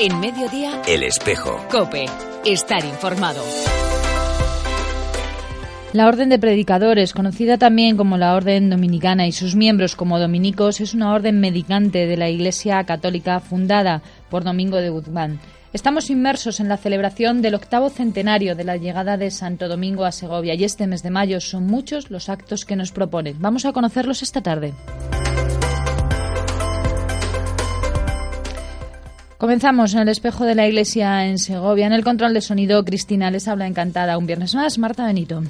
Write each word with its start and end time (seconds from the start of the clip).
En 0.00 0.20
mediodía, 0.20 0.80
El 0.86 1.02
espejo. 1.02 1.60
Cope. 1.68 2.06
Estar 2.44 2.84
informado. 2.84 3.42
La 5.92 6.06
Orden 6.06 6.28
de 6.28 6.38
Predicadores, 6.38 7.12
conocida 7.12 7.58
también 7.58 7.96
como 7.96 8.16
la 8.16 8.36
Orden 8.36 8.70
Dominicana 8.70 9.26
y 9.26 9.32
sus 9.32 9.56
miembros 9.56 9.96
como 9.96 10.20
dominicos, 10.20 10.80
es 10.80 10.94
una 10.94 11.12
orden 11.12 11.40
medicante 11.40 12.06
de 12.06 12.16
la 12.16 12.28
Iglesia 12.28 12.84
Católica 12.84 13.40
fundada 13.40 14.02
por 14.30 14.44
Domingo 14.44 14.76
de 14.76 14.90
Guzmán. 14.90 15.40
Estamos 15.72 16.10
inmersos 16.10 16.60
en 16.60 16.68
la 16.68 16.76
celebración 16.76 17.42
del 17.42 17.56
octavo 17.56 17.90
centenario 17.90 18.54
de 18.54 18.62
la 18.62 18.76
llegada 18.76 19.16
de 19.16 19.32
Santo 19.32 19.66
Domingo 19.66 20.04
a 20.04 20.12
Segovia 20.12 20.54
y 20.54 20.62
este 20.62 20.86
mes 20.86 21.02
de 21.02 21.10
mayo 21.10 21.40
son 21.40 21.66
muchos 21.66 22.08
los 22.08 22.28
actos 22.28 22.64
que 22.64 22.76
nos 22.76 22.92
proponen. 22.92 23.34
Vamos 23.40 23.64
a 23.64 23.72
conocerlos 23.72 24.22
esta 24.22 24.42
tarde. 24.42 24.74
Comenzamos 29.38 29.94
en 29.94 30.00
el 30.00 30.08
espejo 30.08 30.44
de 30.44 30.56
la 30.56 30.66
iglesia 30.66 31.26
en 31.26 31.38
Segovia. 31.38 31.86
En 31.86 31.92
el 31.92 32.02
control 32.02 32.34
de 32.34 32.40
sonido, 32.40 32.84
Cristina 32.84 33.30
les 33.30 33.46
habla 33.46 33.68
encantada. 33.68 34.18
Un 34.18 34.26
viernes 34.26 34.56
más, 34.56 34.78
Marta 34.78 35.06
Benito. 35.06 35.42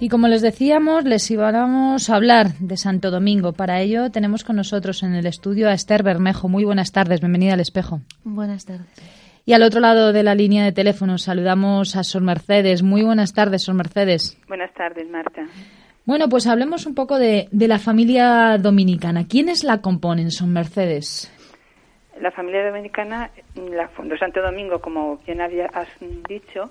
Y 0.00 0.08
como 0.08 0.26
les 0.26 0.42
decíamos, 0.42 1.04
les 1.04 1.30
íbamos 1.30 2.10
a 2.10 2.16
hablar 2.16 2.54
de 2.58 2.76
Santo 2.76 3.12
Domingo. 3.12 3.52
Para 3.52 3.80
ello 3.80 4.10
tenemos 4.10 4.42
con 4.42 4.56
nosotros 4.56 5.04
en 5.04 5.14
el 5.14 5.26
estudio 5.26 5.68
a 5.68 5.72
Esther 5.72 6.02
Bermejo. 6.02 6.48
Muy 6.48 6.64
buenas 6.64 6.90
tardes, 6.90 7.20
bienvenida 7.20 7.54
al 7.54 7.60
espejo. 7.60 8.00
Buenas 8.24 8.64
tardes. 8.64 8.88
Y 9.46 9.52
al 9.52 9.62
otro 9.62 9.78
lado 9.78 10.12
de 10.12 10.24
la 10.24 10.34
línea 10.34 10.64
de 10.64 10.72
teléfono 10.72 11.16
saludamos 11.18 11.94
a 11.94 12.02
Sor 12.02 12.22
Mercedes. 12.22 12.82
Muy 12.82 13.02
buenas 13.02 13.34
tardes, 13.34 13.62
Sor 13.62 13.76
Mercedes. 13.76 14.36
Buenas 14.48 14.74
tardes, 14.74 15.08
Marta. 15.08 15.42
Bueno, 16.06 16.28
pues 16.28 16.46
hablemos 16.46 16.86
un 16.86 16.94
poco 16.94 17.18
de, 17.18 17.48
de 17.50 17.68
la 17.68 17.78
familia 17.78 18.58
dominicana. 18.58 19.26
¿Quiénes 19.26 19.64
la 19.64 19.80
componen, 19.80 20.30
Son 20.30 20.52
Mercedes? 20.52 21.30
La 22.20 22.30
familia 22.30 22.66
dominicana 22.66 23.30
la 23.56 23.88
fundó 23.88 24.16
Santo 24.18 24.40
Domingo, 24.42 24.80
como 24.80 25.16
bien 25.26 25.40
habías 25.40 25.70
dicho, 26.28 26.70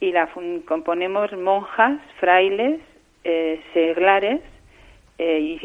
y 0.00 0.12
la 0.12 0.28
fun- 0.28 0.62
componemos 0.66 1.30
monjas, 1.32 2.00
frailes, 2.20 2.80
eh, 3.24 3.60
seglares 3.74 4.40
eh, 5.18 5.58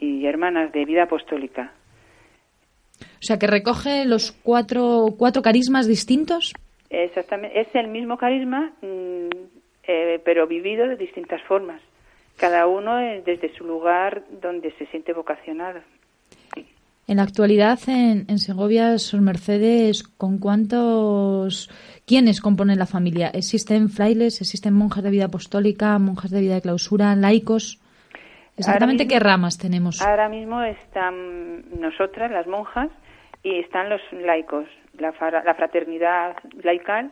y 0.00 0.26
hermanas 0.26 0.72
de 0.72 0.84
vida 0.84 1.04
apostólica. 1.04 1.72
O 3.00 3.20
sea, 3.22 3.38
que 3.38 3.46
recoge 3.46 4.04
los 4.04 4.32
cuatro, 4.32 5.06
cuatro 5.16 5.42
carismas 5.42 5.86
distintos. 5.86 6.52
Exactamente, 6.90 7.60
es 7.60 7.68
el 7.74 7.88
mismo 7.88 8.16
carisma, 8.18 8.72
mm, 8.82 9.28
eh, 9.86 10.20
pero 10.24 10.46
vivido 10.46 10.88
de 10.88 10.96
distintas 10.96 11.40
formas. 11.42 11.80
Cada 12.38 12.66
uno 12.66 12.98
eh, 13.00 13.22
desde 13.26 13.54
su 13.56 13.64
lugar 13.64 14.22
donde 14.40 14.72
se 14.78 14.86
siente 14.86 15.12
vocacionado. 15.12 15.80
En 17.06 17.16
la 17.16 17.22
actualidad, 17.22 17.78
en, 17.88 18.26
en 18.28 18.38
Segovia, 18.38 18.98
Sor 18.98 19.22
Mercedes, 19.22 20.02
¿con 20.02 20.38
cuántos... 20.38 21.70
¿Quiénes 22.06 22.40
componen 22.42 22.78
la 22.78 22.84
familia? 22.86 23.28
¿Existen 23.28 23.88
frailes? 23.88 24.40
¿Existen 24.42 24.74
monjas 24.74 25.02
de 25.02 25.10
vida 25.10 25.24
apostólica? 25.26 25.98
¿Monjas 25.98 26.30
de 26.30 26.40
vida 26.40 26.54
de 26.54 26.60
clausura? 26.62 27.14
¿Laicos? 27.16 27.80
¿Exactamente 28.58 29.04
mismo- 29.04 29.14
qué 29.14 29.20
ramas 29.24 29.56
tenemos? 29.56 30.02
Ahora 30.02 30.28
mismo 30.28 30.62
están 30.62 31.80
nosotras, 31.80 32.30
las 32.30 32.46
monjas, 32.46 32.88
y 33.42 33.58
están 33.60 33.88
los 33.88 34.00
laicos, 34.12 34.66
la, 34.98 35.14
la 35.44 35.54
fraternidad 35.54 36.36
laical, 36.62 37.10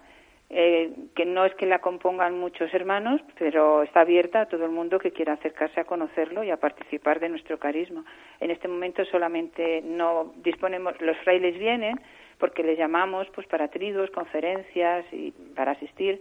eh, 0.48 0.92
que 1.14 1.24
no 1.24 1.44
es 1.44 1.54
que 1.54 1.66
la 1.66 1.80
compongan 1.80 2.38
muchos 2.38 2.72
hermanos, 2.72 3.20
pero 3.38 3.82
está 3.82 4.00
abierta 4.02 4.42
a 4.42 4.46
todo 4.46 4.64
el 4.64 4.70
mundo 4.70 4.98
que 4.98 5.10
quiera 5.10 5.32
acercarse 5.32 5.80
a 5.80 5.84
conocerlo 5.84 6.44
y 6.44 6.50
a 6.50 6.56
participar 6.56 7.18
de 7.18 7.28
nuestro 7.28 7.58
carisma. 7.58 8.04
En 8.38 8.50
este 8.50 8.68
momento 8.68 9.04
solamente 9.06 9.82
no 9.82 10.32
disponemos, 10.44 11.00
los 11.00 11.16
frailes 11.18 11.58
vienen 11.58 12.00
porque 12.38 12.62
les 12.62 12.78
llamamos 12.78 13.26
pues 13.34 13.46
para 13.48 13.68
triduos, 13.68 14.10
conferencias 14.10 15.04
y 15.12 15.32
para 15.54 15.72
asistir 15.72 16.20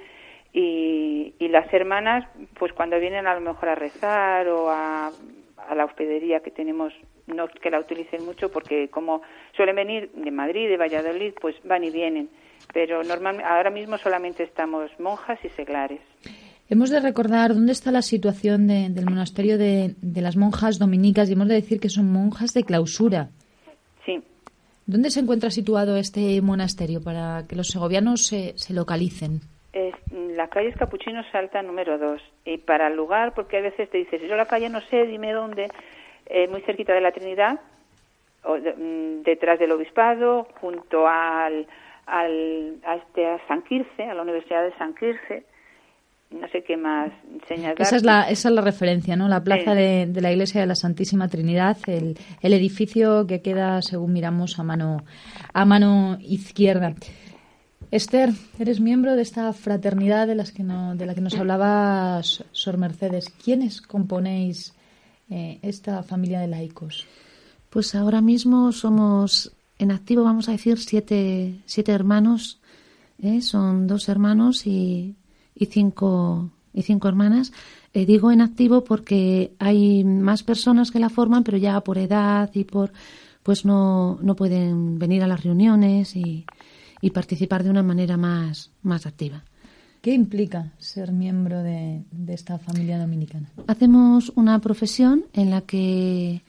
y, 0.53 1.35
y 1.37 1.47
las 1.49 1.71
hermanas 1.73 2.25
pues 2.57 2.73
cuando 2.73 2.99
vienen 2.99 3.27
a 3.27 3.35
lo 3.35 3.41
mejor 3.41 3.69
a 3.69 3.75
rezar 3.75 4.47
o 4.47 4.69
a, 4.69 5.11
a 5.57 5.75
la 5.75 5.85
hospedería 5.85 6.39
que 6.39 6.51
tenemos 6.51 6.93
no 7.27 7.47
que 7.47 7.69
la 7.71 7.79
utilicen 7.79 8.25
mucho 8.25 8.49
porque 8.49 8.89
como 8.89 9.21
suelen 9.55 9.75
venir 9.75 10.11
de 10.13 10.31
Madrid 10.31 10.67
de 10.69 10.77
Valladolid 10.77 11.33
pues 11.41 11.55
van 11.63 11.83
y 11.83 11.89
vienen. 11.91 12.29
Pero 12.73 13.03
normalmente 13.03 13.47
ahora 13.47 13.69
mismo 13.69 13.97
solamente 13.97 14.43
estamos 14.43 14.89
monjas 14.99 15.39
y 15.43 15.49
seglares. 15.49 15.99
Hemos 16.69 16.89
de 16.89 16.99
recordar 16.99 17.53
dónde 17.53 17.71
está 17.73 17.91
la 17.91 18.01
situación 18.01 18.65
de- 18.67 18.89
del 18.89 19.05
monasterio 19.05 19.57
de, 19.57 19.93
de 20.01 20.21
las 20.21 20.35
monjas 20.35 20.79
dominicas 20.79 21.29
y 21.29 21.33
hemos 21.33 21.47
de 21.47 21.55
decir 21.55 21.79
que 21.79 21.89
son 21.89 22.11
monjas 22.11 22.53
de 22.53 22.63
clausura. 22.63 23.29
sí. 24.05 24.21
¿Dónde 24.87 25.09
se 25.09 25.19
encuentra 25.19 25.49
situado 25.49 25.95
este 25.97 26.39
monasterio 26.43 27.01
para 27.03 27.43
que 27.49 27.55
los 27.55 27.67
segovianos 27.69 28.27
se, 28.27 28.53
se 28.55 28.71
localicen? 28.73 29.41
es, 29.73 29.93
la 30.11 30.47
calle 30.47 30.69
es 30.69 30.75
Capuchino 30.77 31.21
Salta 31.31 31.61
número 31.63 31.97
2 31.97 32.21
y 32.45 32.57
para 32.59 32.87
el 32.87 32.95
lugar 32.95 33.33
porque 33.33 33.57
a 33.57 33.61
veces 33.61 33.89
te 33.89 33.97
dices 33.97 34.21
yo 34.21 34.35
la 34.35 34.45
calle 34.45 34.69
no 34.69 34.79
sé 34.81 35.05
dime 35.07 35.33
dónde 35.33 35.69
eh, 36.27 36.47
muy 36.47 36.61
cerquita 36.61 36.93
de 36.93 37.01
la 37.01 37.11
Trinidad 37.11 37.59
o 38.43 38.55
de- 38.59 38.73
mm, 38.73 39.23
detrás 39.23 39.59
del 39.59 39.71
obispado 39.71 40.47
junto 40.61 41.07
al, 41.07 41.67
al 42.05 42.75
a 42.85 42.95
este 42.95 43.25
a 43.27 43.39
San 43.47 43.61
Quirce 43.63 44.03
a 44.03 44.13
la 44.13 44.21
Universidad 44.21 44.63
de 44.63 44.73
San 44.77 44.93
Quirce 44.95 45.43
no 46.31 46.47
sé 46.49 46.63
qué 46.63 46.75
más 46.75 47.11
señalar 47.47 47.79
Esa 47.81 47.95
es 47.95 48.03
la, 48.03 48.23
esa 48.23 48.49
es 48.49 48.55
la 48.55 48.61
referencia, 48.61 49.15
¿no? 49.15 49.27
La 49.29 49.43
plaza 49.43 49.71
Sí. 49.73 49.77
de, 49.77 50.05
de 50.07 50.21
la 50.21 50.31
iglesia 50.31 50.59
de 50.59 50.67
la 50.67 50.75
Santísima 50.75 51.27
Trinidad, 51.29 51.77
el, 51.87 52.17
el 52.41 52.53
edificio 52.53 53.25
que 53.27 53.41
queda, 53.41 53.81
según 53.83 54.11
miramos, 54.11 54.59
a 54.59 54.63
mano, 54.63 55.03
a 55.53 55.65
mano 55.65 56.17
izquierda. 56.21 56.93
Esther, 57.91 58.29
eres 58.59 58.81
miembro 58.81 59.15
de 59.15 59.21
esta 59.21 59.53
fraternidad 59.53 60.25
de, 60.27 60.35
las 60.35 60.51
que 60.51 60.63
no, 60.63 60.95
de 60.95 61.05
la 61.05 61.13
que 61.13 61.21
nos 61.21 61.37
hablaba 61.37 62.21
Sor 62.23 62.77
Mercedes. 62.77 63.29
¿Quiénes 63.29 63.81
componéis 63.81 64.75
eh, 65.29 65.59
esta 65.61 66.03
familia 66.03 66.39
de 66.39 66.47
laicos? 66.47 67.05
Pues 67.69 67.95
ahora 67.95 68.21
mismo 68.21 68.71
somos 68.71 69.51
en 69.77 69.91
activo, 69.91 70.23
vamos 70.23 70.47
a 70.49 70.53
decir, 70.53 70.79
siete, 70.79 71.61
siete 71.65 71.91
hermanos. 71.91 72.59
¿eh? 73.21 73.41
Son 73.41 73.87
dos 73.87 74.07
hermanos 74.09 74.65
y, 74.65 75.15
y 75.55 75.65
cinco, 75.65 76.51
y 76.73 76.83
cinco 76.83 77.07
hermanas. 77.07 77.51
Eh, 77.93 78.05
digo 78.05 78.31
en 78.31 78.41
activo 78.41 78.83
porque 78.83 79.53
hay 79.59 80.03
más 80.03 80.43
personas 80.43 80.91
que 80.91 80.99
la 80.99 81.09
forman, 81.09 81.43
pero 81.43 81.57
ya 81.57 81.79
por 81.81 81.97
edad 81.97 82.49
y 82.53 82.63
por 82.63 82.91
pues 83.43 83.63
no, 83.63 84.17
no 84.21 84.35
pueden 84.35 84.97
venir 84.97 85.21
a 85.23 85.27
las 85.27 85.43
reuniones 85.43 86.15
y, 86.15 86.45
y 86.99 87.11
participar 87.11 87.63
de 87.63 87.69
una 87.69 87.83
manera 87.83 88.17
más, 88.17 88.71
más 88.81 89.05
activa. 89.05 89.43
¿Qué 90.05 90.13
implica 90.13 90.71
ser 90.77 91.11
miembro 91.11 91.63
de, 91.63 92.03
esta 92.27 92.59
familia 92.59 92.99
dominicana? 92.99 93.49
Hacemos 93.65 94.31
una 94.35 94.61
profesión 94.61 95.25
en 95.33 95.49
la 95.49 95.61
que 95.61 96.43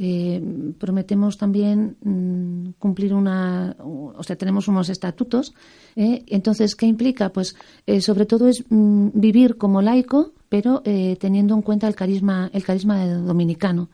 eh, 0.00 0.42
prometemos 0.80 1.38
también 1.38 1.96
mm, 2.02 2.70
cumplir 2.80 3.14
una, 3.14 3.76
o 3.78 4.20
sea, 4.24 4.34
tenemos 4.34 4.66
unos 4.66 4.88
estatutos. 4.88 5.54
¿eh? 5.94 6.24
Entonces, 6.26 6.74
¿qué 6.74 6.86
implica? 6.86 7.28
Pues 7.28 7.54
eh, 7.86 8.00
sobre 8.00 8.26
todo 8.26 8.48
es 8.48 8.64
mm, 8.68 9.10
vivir 9.14 9.58
como 9.58 9.80
laico, 9.80 10.32
pero 10.48 10.82
teniendo 11.20 11.54
en 11.54 11.62
cuenta 11.62 11.86
el 11.86 11.94
carisma, 11.94 12.50
el 12.52 12.64
carisma 12.64 12.98
de 13.04 13.14
dominicano, 13.14 13.90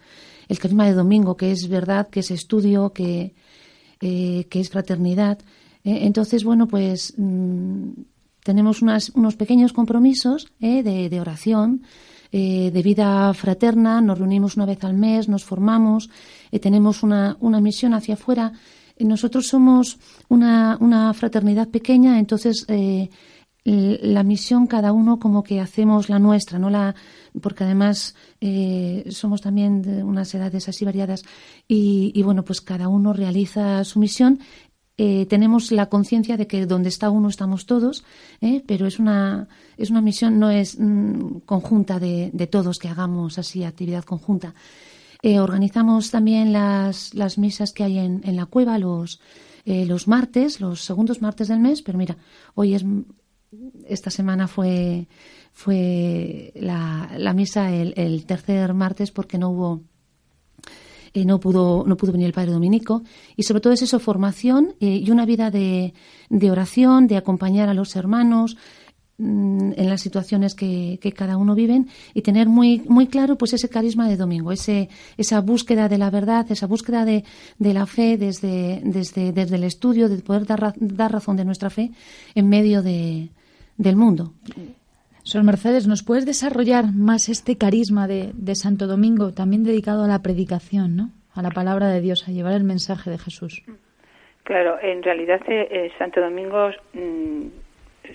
el 0.49 0.59
carisma 0.59 0.87
de 0.87 0.95
domingo, 0.95 1.37
que 1.37 1.53
es 1.53 1.69
verdad, 1.69 2.09
que 2.09 2.21
es 2.21 2.31
estudio, 2.31 2.95
que, 2.95 3.35
es 4.01 4.71
fraternidad. 4.71 5.41
Entonces, 5.83 6.43
bueno, 6.43 6.67
pues 6.67 7.13
mm, 7.19 7.91
tenemos 8.45 8.81
unas- 8.83 9.11
unos 9.17 9.35
pequeños 9.35 9.73
compromisos 9.73 10.47
¿eh? 10.61 10.85
de, 10.85 11.09
de 11.09 11.21
oración, 11.21 11.83
eh, 12.31 12.71
de 12.73 12.83
vida 12.83 13.33
fraterna, 13.35 14.01
nos 14.01 14.19
reunimos 14.19 14.57
una 14.57 14.67
vez 14.67 14.85
al 14.85 14.95
mes, 14.95 15.29
nos 15.29 15.45
formamos, 15.45 16.11
eh, 16.53 16.59
tenemos 16.61 17.03
una, 17.03 17.37
una 17.41 17.61
misión 17.61 17.95
hacia 17.95 18.15
afuera. 18.15 18.53
Eh, 18.97 19.05
Nosotros 19.05 19.47
somos 19.49 19.99
una, 20.29 20.77
una 20.81 21.13
fraternidad 21.15 21.69
pequeña, 21.69 22.19
entonces 22.19 22.65
eh, 22.69 23.09
la 23.65 24.23
misión 24.25 24.67
cada 24.67 24.93
uno 24.93 25.19
como 25.19 25.43
que 25.43 25.59
hacemos 25.59 26.11
la 26.11 26.19
nuestra, 26.19 26.59
no 26.59 26.69
la 26.69 26.95
porque 27.41 27.65
además 27.65 28.15
somos 29.09 29.41
también 29.41 29.81
de 29.81 30.05
unas 30.05 30.35
edades 30.35 30.69
así 30.69 30.85
variadas 30.85 31.23
y, 31.67 32.23
bueno 32.23 32.45
pues 32.45 32.61
cada 32.61 32.89
uno 32.89 33.15
realiza 33.15 33.83
su 33.85 33.99
misión. 34.01 34.39
Eh, 34.97 35.27
tenemos 35.27 35.73
la 35.73 35.87
conciencia 35.87 36.37
de 36.37 36.47
que 36.47 36.67
donde 36.67 36.89
está 36.89 37.11
uno 37.11 37.29
estamos 37.29 37.67
todos, 37.67 38.05
eh, 38.41 38.63
pero 38.67 38.87
es 38.87 38.99
una 38.99 39.49
es 39.77 39.91
una 39.91 40.01
misión 40.01 40.39
no 40.39 40.51
es 40.51 40.79
mm, 40.79 41.41
conjunta 41.47 41.99
de, 41.99 42.31
de, 42.33 42.47
todos 42.47 42.79
que 42.79 42.89
hagamos 42.89 43.39
así 43.39 43.65
actividad 43.65 44.05
conjunta. 44.05 44.55
organizamos 45.23 46.11
también 46.11 46.53
las, 46.53 47.15
las 47.15 47.39
misas 47.39 47.73
que 47.73 47.83
hay 47.85 47.99
en, 47.99 48.21
en 48.25 48.37
la 48.37 48.47
cueva 48.47 48.79
los 48.79 49.21
los 49.67 50.07
martes, 50.09 50.61
los 50.61 50.83
segundos 50.83 51.23
martes 51.23 51.49
del 51.49 51.59
mes, 51.59 51.81
pero 51.81 51.97
mira, 51.97 52.19
hoy 52.55 52.75
es 52.75 52.85
esta 53.87 54.11
semana 54.11 54.49
fue, 54.49 55.09
fue 55.53 56.53
la, 56.57 57.33
misa 57.35 57.73
el, 57.73 58.27
tercer 58.27 58.75
martes 58.75 59.11
porque 59.11 59.39
no 59.39 59.51
hubo 59.51 59.83
no 61.25 61.39
pudo 61.39 61.85
no 61.87 61.97
pudo 61.97 62.13
venir 62.13 62.27
el 62.27 62.33
padre 62.33 62.51
dominico 62.51 63.03
y 63.37 63.45
sobre 63.45 63.61
todo 63.61 63.73
es 63.73 63.83
eso 63.83 64.01
formación 64.01 64.75
eh, 64.81 65.01
y 65.05 65.11
una 65.11 65.27
vida 65.27 65.51
de, 65.51 65.95
de, 66.29 66.51
oración 66.51 67.07
de 67.07 67.17
acompañar 67.17 67.69
a 67.69 67.75
los 67.75 67.95
hermanos 67.95 68.57
mm, 69.19 69.73
en 69.77 69.89
las 69.89 70.01
situaciones 70.01 70.55
que, 70.55 70.99
cada 71.17 71.37
uno 71.37 71.55
vive 71.55 71.85
y 72.15 72.23
tener 72.23 72.49
muy 72.49 72.83
muy 72.89 73.07
claro 73.07 73.37
pues 73.37 73.53
ese 73.53 73.69
carisma 73.69 74.09
de 74.09 74.17
domingo 74.17 74.51
ese 74.51 74.89
esa 75.17 75.41
búsqueda 75.41 75.89
de 75.89 75.99
la 75.99 76.11
verdad 76.11 76.51
esa 76.51 76.67
búsqueda 76.67 77.05
de, 77.05 77.25
de 77.59 77.75
la 77.75 77.87
fe 77.87 78.19
desde, 78.19 78.81
desde 78.85 79.33
desde 79.33 79.57
el 79.57 79.65
estudio 79.65 80.09
de 80.09 80.19
poder 80.19 80.47
dar, 80.47 80.75
dar 80.77 81.13
razón 81.13 81.37
de 81.37 81.45
nuestra 81.45 81.71
fe 81.71 81.93
en 82.35 82.49
medio 82.49 82.83
de, 82.83 83.31
del 83.77 83.97
mundo. 83.97 84.33
Sor 85.25 85.43
Mercedes, 85.43 85.89
¿nos 85.89 86.05
puedes 86.05 86.27
desarrollar 86.27 86.85
más 86.95 87.31
este 87.31 87.57
carisma 87.57 88.07
de, 88.07 88.55
Santo 88.55 88.87
Domingo, 88.87 89.33
también 89.33 89.65
dedicado 89.65 90.05
a 90.05 90.07
la 90.07 90.21
predicación, 90.23 90.97
¿no? 90.97 91.09
a 91.35 91.41
la 91.41 91.49
palabra 91.49 91.89
de 91.89 92.03
Dios, 92.03 92.29
a 92.29 92.31
llevar 92.31 92.53
el 92.53 92.65
mensaje 92.65 93.09
de 93.09 93.17
Jesús? 93.17 93.63
Claro, 94.43 94.77
en 94.83 95.03
realidad 95.03 95.41
eh, 95.49 95.67
eh, 95.71 95.93
Santo 95.97 96.21
Domingo 96.21 96.69
mm, 96.93 97.47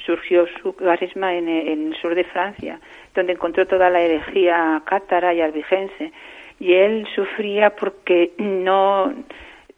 surgió 0.06 0.46
su 0.62 0.76
carisma 0.76 1.34
en, 1.34 1.50
el 1.50 1.96
sur 2.00 2.14
de 2.14 2.26
Francia, 2.26 2.80
donde 3.16 3.34
encontró 3.34 3.66
toda 3.66 3.90
la 3.90 4.02
herejía 4.02 4.80
cátara 4.86 5.34
y 5.34 5.42
albigense. 5.42 6.14
Y 6.60 6.74
él 6.74 7.08
sufría 7.16 7.72
porque 7.72 8.34
no 8.38 9.12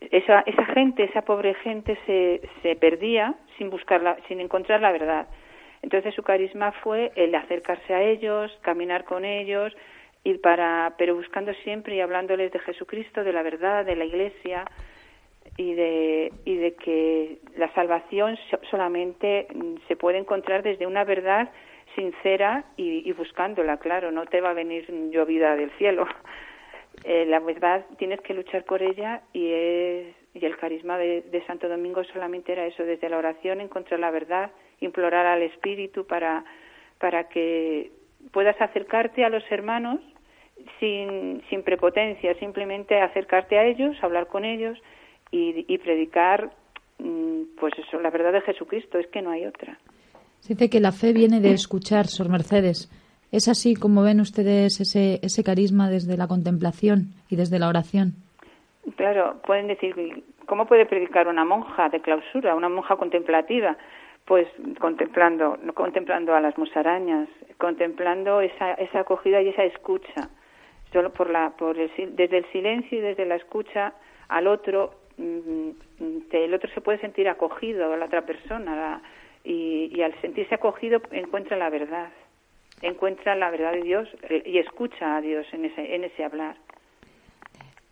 esa, 0.02 0.42
esa 0.42 0.66
gente, 0.66 1.06
esa 1.06 1.22
pobre 1.22 1.54
gente 1.64 1.98
se, 2.06 2.42
se 2.62 2.76
perdía 2.76 3.36
sin 3.58 3.70
buscarla, 3.70 4.18
sin 4.28 4.42
encontrar 4.42 4.82
la 4.82 4.92
verdad. 4.92 5.28
Entonces 5.82 6.14
su 6.14 6.24
carisma 6.24 6.72
fue 6.84 7.12
el 7.16 7.34
acercarse 7.36 7.94
a 7.94 8.04
ellos, 8.04 8.52
caminar 8.62 9.04
con 9.04 9.26
ellos, 9.26 9.74
y 10.24 10.36
para, 10.36 10.94
pero 10.98 11.16
buscando 11.16 11.54
siempre 11.64 11.96
y 11.96 12.02
hablándoles 12.02 12.52
de 12.52 12.60
Jesucristo, 12.60 13.24
de 13.24 13.34
la 13.34 13.42
verdad, 13.42 13.86
de 13.86 13.96
la 13.96 14.06
Iglesia 14.06 14.66
y 15.58 15.74
de, 15.74 16.32
y 16.46 16.58
de 16.58 16.76
que 16.76 17.40
la 17.58 17.74
salvación 17.74 18.38
solamente 18.70 19.48
se 19.88 19.96
puede 19.96 20.20
encontrar 20.20 20.62
desde 20.62 20.86
una 20.86 21.04
verdad 21.04 21.50
sincera 21.96 22.66
y, 22.78 23.12
buscándola, 23.14 23.78
claro, 23.78 24.12
no 24.12 24.26
te 24.26 24.42
va 24.42 24.52
a 24.52 24.54
venir 24.54 24.86
llovida 25.12 25.56
del 25.56 25.72
cielo. 25.72 26.06
Eh, 27.04 27.26
la 27.26 27.40
verdad 27.40 27.86
tienes 27.98 28.20
que 28.22 28.34
luchar 28.34 28.64
por 28.66 28.84
ella 28.84 29.22
y 29.34 29.50
es 29.52 30.16
y 30.36 30.46
el 30.46 30.56
carisma 30.58 30.98
de 30.98 31.44
Santo 31.48 31.68
Domingo 31.68 32.04
solamente 32.04 32.52
era 32.52 32.66
eso, 32.66 32.84
desde 32.84 33.10
la 33.10 33.18
oración 33.18 33.60
encontrar 33.60 34.00
la 34.00 34.12
verdad 34.12 34.52
implorar 34.82 35.26
al 35.26 35.44
Espíritu 35.44 36.06
para, 36.06 36.44
para 37.00 37.30
que 37.30 37.92
puedas 38.32 38.60
acercarte 38.60 39.24
a 39.24 39.30
los 39.30 39.44
hermanos 39.50 40.00
sin, 40.80 41.42
sin 41.50 41.64
prepotencia, 41.64 42.34
simplemente 42.36 43.00
acercarte 43.00 43.58
a 43.58 43.66
ellos, 43.66 43.96
hablar 44.02 44.28
con 44.28 44.46
ellos 44.46 44.78
y, 45.32 45.78
predicar, 45.78 46.52
mm, 47.00 47.58
pues 47.60 47.74
eso, 47.78 48.00
la 48.02 48.10
verdad 48.10 48.34
de 48.34 48.42
Jesucristo, 48.42 48.98
es 48.98 49.08
que 49.08 49.22
no 49.22 49.32
hay 49.32 49.46
otra. 49.46 49.78
Se 50.40 50.56
dice 50.56 50.70
que 50.70 50.80
la 50.80 50.92
fe 50.92 51.14
viene 51.14 51.40
de 51.40 51.52
escuchar, 51.52 52.08
Sor 52.08 52.30
Mercedes. 52.30 52.90
¿Es 53.32 53.48
así 53.48 53.76
como 53.76 54.04
ven 54.04 54.20
ustedes 54.20 54.82
ese, 54.82 55.20
ese 55.24 55.44
carisma 55.44 55.90
desde 55.90 56.18
la 56.18 56.28
contemplación 56.28 57.14
y 57.30 57.38
desde 57.38 57.60
la 57.60 57.70
oración? 57.70 58.14
Claro, 58.98 59.42
pueden 59.46 59.68
decir, 59.68 59.96
¿cómo 60.48 60.66
puede 60.66 60.86
predicar 60.86 61.28
una 61.28 61.46
monja 61.46 61.88
de 61.90 62.02
clausura, 62.02 62.56
una 62.56 62.68
monja 62.68 62.98
contemplativa? 62.98 63.78
Pues 64.26 64.48
contemplando, 64.80 65.58
contemplando 65.74 66.34
a 66.34 66.42
las 66.42 66.58
musarañas, 66.58 67.28
contemplando 67.58 68.42
esa, 68.42 68.74
esa 68.74 69.02
acogida 69.02 69.42
y 69.42 69.50
esa 69.50 69.64
escucha, 69.64 70.30
solo 70.92 71.12
por 71.12 71.30
la, 71.30 71.52
por 71.52 71.78
el, 71.78 71.92
desde 72.16 72.40
el 72.40 72.46
silencio 72.52 73.00
y 73.00 73.02
desde 73.02 73.26
la 73.26 73.36
escucha 73.36 73.94
al 74.30 74.48
otro, 74.48 74.94
mm, 75.18 75.70
el 76.32 76.54
otro 76.54 76.70
se 76.74 76.82
puede 76.82 77.00
sentir 77.00 77.28
acogido 77.28 77.92
a 77.92 77.98
la 77.98 78.06
otra 78.06 78.26
persona 78.26 79.02
y, 79.44 79.92
y, 79.94 80.02
al 80.02 80.20
sentirse 80.22 80.56
acogido 80.56 81.02
encuentra 81.12 81.58
la 81.58 81.70
verdad, 81.70 82.10
encuentra 82.82 83.36
la 83.36 83.50
verdad 83.50 83.74
de 83.74 83.82
Dios 83.82 84.08
eh, 84.30 84.44
y 84.46 84.60
escucha 84.60 85.18
a 85.18 85.22
Dios 85.22 85.46
en 85.52 85.66
ese, 85.66 85.96
en 85.96 86.04
ese 86.04 86.24
hablar. 86.24 86.56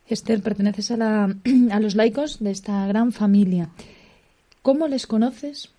Esther, 0.07 0.41
perteneces 0.41 0.91
a, 0.91 0.97
la, 0.97 1.23
a 1.71 1.79
los 1.79 1.95
laicos 1.95 2.39
de 2.43 2.51
esta 2.51 2.87
gran 2.87 3.11
familia. 3.11 3.69
¿Cómo 4.61 4.87
les 4.87 5.07
conoces? 5.07 5.75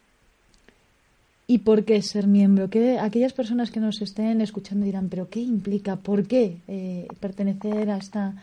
¿Y 1.51 1.59
por 1.59 1.85
qué 1.85 2.01
ser 2.01 2.29
miembro? 2.29 2.71
Que 2.71 3.01
aquellas 3.01 3.33
personas 3.33 3.73
que 3.73 3.81
nos 3.81 4.01
estén 4.03 4.41
escuchando 4.41 4.87
dirán, 4.87 5.09
pero 5.09 5.29
¿qué 5.29 5.41
implica? 5.41 5.97
¿Por 5.97 6.29
qué 6.29 6.59
eh, 6.69 7.09
pertenecer 7.19 7.91
a 7.91 7.97
esta, 7.97 8.37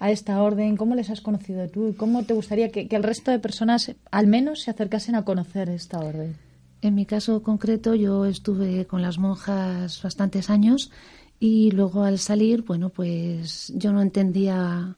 a 0.00 0.10
esta 0.10 0.42
orden? 0.42 0.76
¿Cómo 0.76 0.96
les 0.96 1.10
has 1.10 1.20
conocido 1.20 1.68
tú? 1.68 1.94
¿Cómo 1.96 2.24
te 2.24 2.34
gustaría 2.34 2.72
que, 2.72 2.88
el 2.90 3.04
resto 3.04 3.30
de 3.30 3.38
personas 3.38 3.92
al 4.10 4.26
menos 4.26 4.62
se 4.62 4.72
acercasen 4.72 5.14
a 5.14 5.24
conocer 5.24 5.68
esta 5.68 6.00
orden? 6.00 6.34
En 6.82 6.96
mi 6.96 7.06
caso 7.06 7.40
concreto, 7.44 7.94
yo 7.94 8.26
estuve 8.26 8.84
con 8.84 9.00
las 9.00 9.18
monjas 9.18 10.02
bastantes 10.02 10.50
años 10.50 10.90
y 11.38 11.70
luego 11.70 12.02
al 12.02 12.18
salir, 12.18 12.62
bueno, 12.62 12.88
pues 12.88 13.72
yo 13.76 13.92
no 13.92 14.02
entendía. 14.02 14.96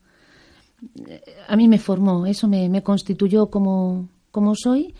A 1.48 1.56
mí 1.56 1.68
me 1.68 1.78
formó, 1.78 2.24
eso 2.24 2.48
me, 2.48 2.70
me 2.70 2.82
constituyó 2.82 3.50
como, 3.50 4.08
como 4.30 4.54
soy 4.54 4.94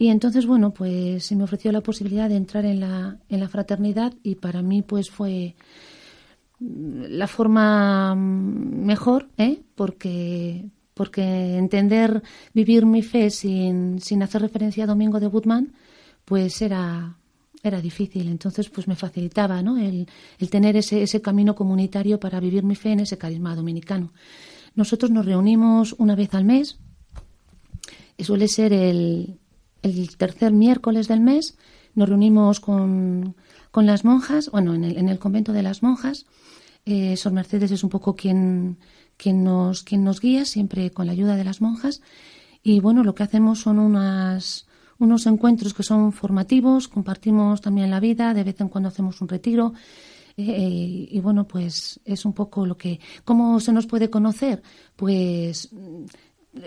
y 0.00 0.08
entonces, 0.08 0.46
bueno, 0.46 0.72
pues 0.72 1.26
se 1.26 1.36
me 1.36 1.44
ofreció 1.44 1.70
la 1.72 1.82
posibilidad 1.82 2.30
de 2.30 2.36
entrar 2.36 2.64
en 2.64 2.80
la, 2.80 3.18
en 3.28 3.38
la 3.38 3.50
fraternidad 3.50 4.14
y 4.22 4.36
para 4.36 4.62
mí 4.62 4.80
pues 4.80 5.10
fue 5.10 5.54
la 6.58 7.26
forma 7.26 8.14
mejor, 8.14 9.28
¿eh? 9.36 9.60
porque, 9.74 10.64
porque 10.94 11.58
entender 11.58 12.22
vivir 12.54 12.86
mi 12.86 13.02
fe 13.02 13.28
sin, 13.28 14.00
sin 14.00 14.22
hacer 14.22 14.40
referencia 14.40 14.84
a 14.84 14.86
Domingo 14.86 15.20
de 15.20 15.26
Guzmán, 15.26 15.74
pues 16.24 16.62
era, 16.62 17.18
era 17.62 17.82
difícil. 17.82 18.28
Entonces, 18.28 18.70
pues 18.70 18.88
me 18.88 18.96
facilitaba 18.96 19.60
¿no? 19.60 19.76
el, 19.76 20.08
el 20.38 20.48
tener 20.48 20.78
ese, 20.78 21.02
ese 21.02 21.20
camino 21.20 21.54
comunitario 21.54 22.18
para 22.18 22.40
vivir 22.40 22.64
mi 22.64 22.74
fe 22.74 22.92
en 22.92 23.00
ese 23.00 23.18
carisma 23.18 23.54
dominicano. 23.54 24.14
Nosotros 24.74 25.10
nos 25.10 25.26
reunimos 25.26 25.94
una 25.98 26.16
vez 26.16 26.32
al 26.32 26.46
mes. 26.46 26.78
Y 28.16 28.24
suele 28.24 28.48
ser 28.48 28.72
el, 28.72 29.38
el 29.82 30.16
tercer 30.16 30.52
miércoles 30.52 31.08
del 31.08 31.20
mes 31.20 31.56
nos 31.94 32.08
reunimos 32.08 32.60
con, 32.60 33.36
con 33.70 33.86
las 33.86 34.04
monjas, 34.04 34.50
bueno, 34.50 34.74
en 34.74 34.84
el, 34.84 34.96
en 34.96 35.08
el, 35.08 35.18
convento 35.18 35.52
de 35.52 35.62
las 35.62 35.82
monjas. 35.82 36.26
Eh, 36.86 37.16
Sor 37.16 37.32
Mercedes 37.32 37.70
es 37.70 37.84
un 37.84 37.90
poco 37.90 38.16
quien, 38.16 38.78
quien, 39.16 39.44
nos, 39.44 39.82
quien 39.82 40.04
nos 40.04 40.20
guía, 40.20 40.44
siempre 40.44 40.90
con 40.90 41.06
la 41.06 41.12
ayuda 41.12 41.36
de 41.36 41.44
las 41.44 41.60
monjas. 41.60 42.00
Y 42.62 42.80
bueno, 42.80 43.04
lo 43.04 43.14
que 43.14 43.22
hacemos 43.22 43.60
son 43.60 43.78
unas, 43.78 44.66
unos 44.98 45.26
encuentros 45.26 45.74
que 45.74 45.82
son 45.82 46.12
formativos, 46.12 46.88
compartimos 46.88 47.60
también 47.60 47.90
la 47.90 48.00
vida, 48.00 48.34
de 48.34 48.44
vez 48.44 48.60
en 48.60 48.68
cuando 48.68 48.88
hacemos 48.88 49.20
un 49.20 49.28
retiro. 49.28 49.72
Eh, 50.36 51.08
y 51.10 51.20
bueno, 51.20 51.46
pues 51.46 52.00
es 52.04 52.24
un 52.24 52.32
poco 52.32 52.64
lo 52.64 52.76
que. 52.76 53.00
¿Cómo 53.24 53.60
se 53.60 53.72
nos 53.72 53.86
puede 53.86 54.10
conocer? 54.10 54.62
Pues 54.96 55.70
eh, 55.72 56.06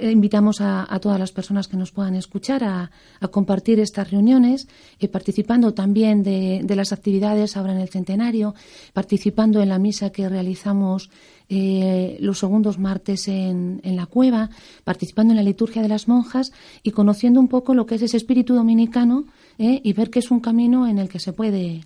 invitamos 0.01 0.61
a, 0.61 0.87
todas 1.01 1.19
las 1.19 1.31
personas 1.31 1.67
que 1.67 1.75
nos 1.75 1.91
puedan 1.91 2.15
escuchar 2.15 2.63
a, 2.63 2.91
compartir 3.31 3.79
estas 3.79 4.11
reuniones, 4.11 4.67
eh, 4.99 5.07
participando 5.07 5.73
también 5.73 6.23
de, 6.23 6.65
las 6.75 6.93
actividades 6.93 7.57
ahora 7.57 7.73
en 7.73 7.79
el 7.79 7.89
centenario, 7.89 8.55
participando 8.93 9.61
en 9.61 9.69
la 9.69 9.79
misa 9.79 10.11
que 10.11 10.29
realizamos 10.29 11.09
eh, 11.49 12.17
los 12.21 12.39
segundos 12.39 12.79
martes 12.79 13.27
en, 13.27 13.81
la 13.83 14.05
cueva, 14.05 14.49
participando 14.83 15.33
en 15.33 15.37
la 15.37 15.43
liturgia 15.43 15.81
de 15.81 15.89
las 15.89 16.07
monjas 16.07 16.53
y 16.81 16.91
conociendo 16.91 17.39
un 17.39 17.49
poco 17.49 17.73
lo 17.73 17.85
que 17.85 17.95
es 17.95 18.01
ese 18.01 18.17
espíritu 18.17 18.55
dominicano 18.55 19.25
y 19.57 19.93
ver 19.93 20.09
que 20.09 20.19
es 20.19 20.31
un 20.31 20.39
camino 20.39 20.87
en 20.87 20.97
el 20.97 21.09
que 21.09 21.19
se 21.19 21.33
puede 21.33 21.83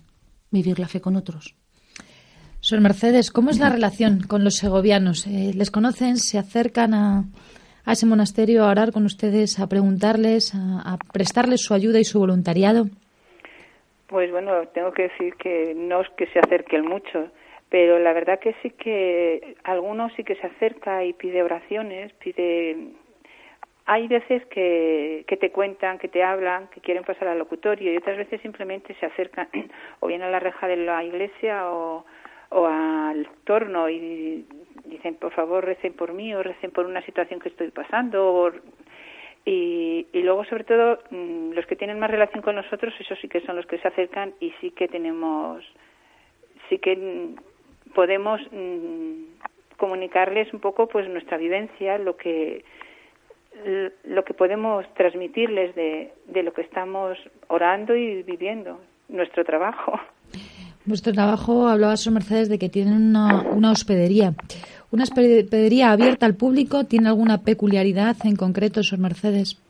vivir 0.50 0.78
la 0.78 0.88
fe 0.88 1.00
con 1.00 1.16
otros. 1.16 1.54
Sor 2.60 2.80
Mercedes, 2.80 3.30
¿cómo 3.30 3.50
es 3.50 3.58
la 3.58 3.68
relación 3.68 4.20
con 4.20 4.42
los 4.42 4.54
segovianos? 4.54 5.26
¿Les 5.26 5.70
conocen? 5.70 6.16
¿Se 6.16 6.38
acercan 6.38 6.94
a, 6.94 7.24
a 7.88 7.92
ese 7.92 8.04
monasterio 8.04 8.64
a 8.64 8.70
orar 8.70 8.92
con 8.92 9.06
ustedes, 9.06 9.58
a 9.58 9.66
preguntarles, 9.66 10.52
a, 10.54 10.98
prestarles 11.10 11.62
su 11.62 11.72
ayuda 11.72 11.98
y 11.98 12.04
su 12.04 12.18
voluntariado? 12.18 12.84
Pues 14.08 14.30
bueno, 14.30 14.68
tengo 14.74 14.92
que 14.92 15.04
decir 15.04 15.34
que 15.36 15.72
no 15.74 16.02
es 16.02 16.08
que 16.10 16.26
se 16.26 16.38
acerquen 16.38 16.84
mucho, 16.84 17.30
pero 17.70 17.98
la 17.98 18.12
verdad 18.12 18.40
que 18.40 18.54
sí 18.60 18.72
que 18.72 19.56
algunos 19.64 20.12
sí 20.16 20.22
que 20.22 20.34
se 20.34 20.46
acerca 20.46 21.02
y 21.06 21.14
pide 21.14 21.42
oraciones, 21.42 22.12
pide 22.22 22.76
hay 23.86 24.06
veces 24.06 24.44
que, 24.48 25.24
que, 25.26 25.38
te 25.38 25.50
cuentan, 25.50 25.96
que 25.96 26.08
te 26.08 26.22
hablan, 26.22 26.68
que 26.68 26.82
quieren 26.82 27.04
pasar 27.04 27.28
al 27.28 27.38
locutorio 27.38 27.90
y 27.90 27.96
otras 27.96 28.18
veces 28.18 28.42
simplemente 28.42 28.94
se 29.00 29.06
acercan 29.06 29.48
o 30.00 30.08
bien 30.08 30.20
a 30.20 30.28
la 30.28 30.40
reja 30.40 30.68
de 30.68 30.76
la 30.76 31.02
iglesia 31.02 31.70
o, 31.70 32.04
o 32.50 32.66
al 32.66 33.26
torno 33.44 33.88
y 33.88 34.44
dicen, 34.88 35.14
por 35.14 35.32
favor, 35.32 35.64
recen 35.64 35.92
por 35.92 36.12
mí 36.12 36.34
o 36.34 36.42
recen 36.42 36.70
por 36.70 36.86
una 36.86 37.02
situación 37.02 37.40
que 37.40 37.48
estoy 37.48 37.70
pasando. 37.70 38.52
y, 39.44 40.06
y, 40.12 40.22
luego, 40.22 40.44
sobre 40.44 40.64
todo, 40.64 40.98
mm, 41.10 41.52
los 41.52 41.66
que 41.66 41.76
tienen 41.76 41.98
más 41.98 42.10
relación 42.10 42.42
con 42.42 42.56
nosotros, 42.56 42.92
esos 42.98 43.18
sí 43.20 43.28
que 43.28 43.40
son 43.40 43.56
los 43.56 43.66
que 43.66 43.78
se 43.78 43.88
acercan 43.88 44.34
y 44.40 44.52
sí 44.60 44.70
que 44.72 44.88
tenemos, 44.88 45.64
sí 46.68 46.78
que 46.78 46.96
mm, 46.96 47.92
podemos 47.94 48.40
mm, 48.50 49.76
comunicarles 49.76 50.52
un 50.52 50.60
poco 50.60 50.88
pues 50.88 51.08
nuestra 51.08 51.38
vivencia, 51.38 51.98
lo 51.98 52.16
que 52.16 52.64
lo 54.04 54.24
que 54.24 54.34
podemos 54.34 54.86
transmitirles 54.94 55.74
de, 55.74 56.12
de 56.26 56.42
lo 56.44 56.52
que 56.52 56.62
estamos 56.62 57.18
orando 57.48 57.96
y 57.96 58.22
viviendo, 58.22 58.80
nuestro 59.08 59.44
trabajo. 59.44 59.98
Vuestro 60.84 61.12
trabajo, 61.12 61.68
hablaba 61.68 61.96
Sor 61.96 62.14
Mercedes 62.14 62.48
de 62.48 62.58
que 62.58 62.68
tienen 62.68 62.94
una, 62.94 63.42
una, 63.42 63.72
hospedería. 63.72 64.32
¿Una 64.90 65.02
hospedería 65.04 65.90
abierta 65.90 66.26
al 66.26 66.36
público 66.36 66.84
tiene 66.84 67.08
alguna 67.08 67.38
peculiaridad 67.38 68.16
en 68.24 68.36
concreto, 68.36 68.82
Sor 68.82 68.98
Mercedes? 68.98 69.62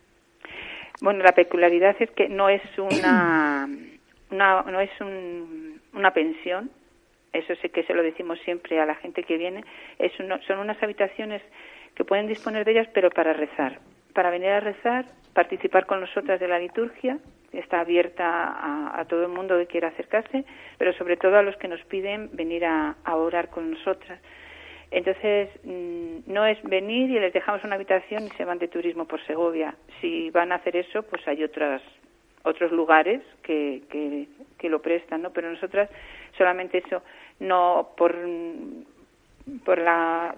Bueno, 1.01 1.23
la 1.23 1.33
peculiaridad 1.33 1.97
es 2.01 2.11
que 2.11 2.29
no 2.29 2.49
es 2.49 2.63
una, 2.79 3.69
una 4.31 4.63
no 4.63 4.81
es 4.81 4.91
un, 5.01 5.81
una 5.93 6.13
pensión, 6.13 6.71
eso 7.33 7.55
sí 7.61 7.69
que 7.69 7.85
se 7.85 7.95
lo 7.95 8.03
decimos 8.03 8.39
siempre 8.45 8.81
a 8.81 8.87
la 8.87 8.95
gente 8.97 9.23
que 9.23 9.37
viene, 9.37 9.65
es 9.99 10.13
son 10.47 10.59
unas 10.59 10.83
habitaciones 10.83 11.43
que 11.95 12.05
pueden 12.05 12.27
disponer 12.27 12.65
de 12.65 12.73
ellas, 12.73 12.89
pero 12.95 13.11
para 13.11 13.33
rezar, 13.33 13.81
para 14.15 14.31
venir 14.31 14.51
a 14.51 14.61
rezar, 14.61 15.05
participar 15.35 15.87
con 15.87 16.01
nosotras 16.01 16.41
de 16.41 16.49
la 16.49 16.59
liturgia, 16.59 17.19
está 17.53 17.81
abierta 17.81 18.99
a, 18.99 19.05
todo 19.07 19.23
el 19.23 19.29
mundo 19.29 19.57
que 19.59 19.67
quiera 19.67 19.89
acercarse, 19.89 20.45
pero 20.79 20.93
sobre 20.95 21.17
todo 21.17 21.37
a 21.37 21.43
los 21.43 21.57
que 21.57 21.69
nos 21.69 21.81
piden 21.85 22.31
venir 22.33 22.65
a, 22.65 22.97
orar 23.05 23.49
con 23.49 23.71
nosotras. 23.71 24.21
Entonces, 24.91 25.51
mm, 25.65 26.33
no 26.33 26.47
es 26.47 26.63
venir 26.63 27.11
y 27.11 27.21
les 27.21 27.33
dejamos 27.33 27.63
una 27.65 27.75
habitación 27.75 28.25
y 28.25 28.31
se 28.31 28.45
van 28.45 28.59
de 28.59 28.69
turismo 28.69 29.07
por 29.07 29.25
Segovia. 29.27 29.75
Si 30.01 30.31
van 30.31 30.53
a 30.53 30.57
hacer 30.57 30.77
eso, 30.77 31.03
pues 31.03 31.27
hay 31.29 31.45
otras, 31.45 31.83
otros 32.45 32.73
lugares 32.73 33.21
que, 33.43 33.83
que, 33.91 34.29
que 34.57 34.69
lo 34.69 34.81
prestan, 34.81 35.23
¿no? 35.23 35.31
Pero 35.31 35.51
nosotras 35.51 35.91
solamente 36.37 36.79
eso, 36.79 37.03
no 37.41 37.91
por 37.97 38.17
por 39.65 39.79
la, 39.79 40.35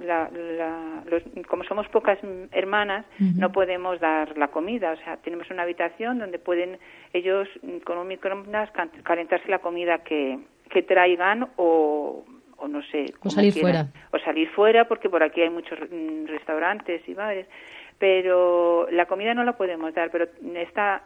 como 1.48 1.64
somos 1.64 1.88
pocas 1.88 2.18
hermanas 2.52 3.04
no 3.18 3.50
podemos 3.50 3.98
dar 3.98 4.36
la 4.38 4.48
comida 4.48 4.92
o 4.92 4.96
sea 4.98 5.16
tenemos 5.16 5.50
una 5.50 5.62
habitación 5.64 6.18
donde 6.18 6.38
pueden 6.38 6.78
ellos 7.12 7.48
con 7.84 7.98
un 7.98 8.06
microondas 8.06 8.70
calentarse 9.02 9.48
la 9.48 9.58
comida 9.58 9.98
que, 10.04 10.38
que 10.68 10.82
traigan 10.82 11.48
o, 11.56 12.24
o 12.60 12.68
no 12.68 12.82
sé 12.82 13.06
o 13.22 13.30
salir 13.30 13.52
fuera. 13.52 13.88
O 14.12 14.18
salir 14.18 14.48
fuera 14.50 14.86
porque 14.86 15.08
por 15.08 15.22
aquí 15.22 15.40
hay 15.40 15.50
muchos 15.50 15.78
mm, 15.78 16.26
restaurantes 16.26 17.06
y 17.08 17.14
bares. 17.14 17.46
Pero 17.98 18.88
la 18.90 19.06
comida 19.06 19.34
no 19.34 19.44
la 19.44 19.56
podemos 19.56 19.92
dar 19.94 20.10
pero 20.10 20.26
está 20.54 21.02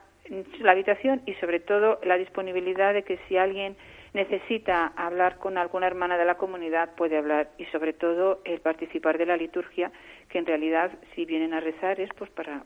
la 0.60 0.72
habitación 0.72 1.22
y 1.26 1.34
sobre 1.34 1.60
todo 1.60 2.00
la 2.04 2.16
disponibilidad 2.16 2.94
de 2.94 3.02
que 3.02 3.18
si 3.28 3.36
alguien 3.36 3.76
necesita 4.14 4.92
hablar 4.96 5.38
con 5.38 5.58
alguna 5.58 5.86
hermana 5.86 6.16
de 6.16 6.24
la 6.24 6.36
comunidad, 6.36 6.94
puede 6.94 7.18
hablar. 7.18 7.50
Y 7.58 7.66
sobre 7.66 7.92
todo 7.92 8.40
el 8.44 8.60
participar 8.60 9.18
de 9.18 9.26
la 9.26 9.36
liturgia, 9.36 9.90
que 10.28 10.38
en 10.38 10.46
realidad 10.46 10.92
si 11.14 11.24
vienen 11.24 11.52
a 11.52 11.60
rezar 11.60 12.00
es 12.00 12.08
pues 12.16 12.30
para, 12.30 12.62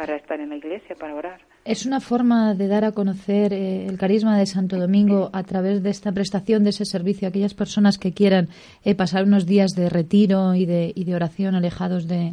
para 0.00 0.16
estar 0.16 0.40
en 0.40 0.48
la 0.48 0.56
iglesia, 0.56 0.96
para 0.98 1.14
orar. 1.14 1.40
Es 1.62 1.84
una 1.84 2.00
forma 2.00 2.54
de 2.54 2.68
dar 2.68 2.86
a 2.86 2.92
conocer 2.92 3.52
eh, 3.52 3.84
el 3.86 3.98
carisma 3.98 4.38
de 4.38 4.46
Santo 4.46 4.78
Domingo 4.78 5.28
a 5.34 5.42
través 5.42 5.82
de 5.82 5.90
esta 5.90 6.10
prestación 6.10 6.64
de 6.64 6.70
ese 6.70 6.86
servicio 6.86 7.28
a 7.28 7.28
aquellas 7.28 7.52
personas 7.52 7.98
que 7.98 8.14
quieran 8.14 8.46
eh, 8.82 8.94
pasar 8.94 9.24
unos 9.24 9.44
días 9.44 9.72
de 9.76 9.90
retiro 9.90 10.54
y 10.54 10.64
de, 10.64 10.90
y 10.94 11.04
de 11.04 11.14
oración 11.14 11.54
alejados 11.54 12.08
de, 12.08 12.32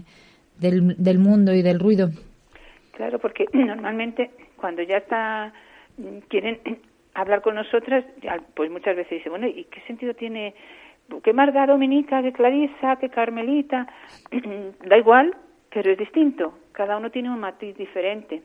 del, 0.61 0.95
del 0.95 1.19
mundo 1.19 1.53
y 1.53 1.61
del 1.61 1.77
ruido. 1.77 2.07
Claro, 2.93 3.19
porque 3.19 3.43
normalmente 3.51 4.31
cuando 4.55 4.81
ya 4.83 4.99
está 4.99 5.51
quieren 6.29 6.61
hablar 7.15 7.41
con 7.41 7.55
nosotras, 7.55 8.05
pues 8.55 8.71
muchas 8.71 8.95
veces 8.95 9.17
dice, 9.17 9.29
bueno, 9.29 9.45
¿y 9.45 9.65
qué 9.65 9.81
sentido 9.87 10.13
tiene 10.13 10.55
que 11.21 11.33
Marga 11.33 11.65
Dominica, 11.67 12.21
que 12.21 12.31
Clarisa, 12.31 12.95
que 12.95 13.09
Carmelita? 13.09 13.87
da 14.87 14.97
igual, 14.97 15.35
pero 15.69 15.91
es 15.91 15.97
distinto. 15.97 16.53
Cada 16.77 16.95
uno 16.95 17.09
tiene 17.09 17.31
un 17.31 17.39
matiz 17.39 17.75
diferente. 17.75 18.43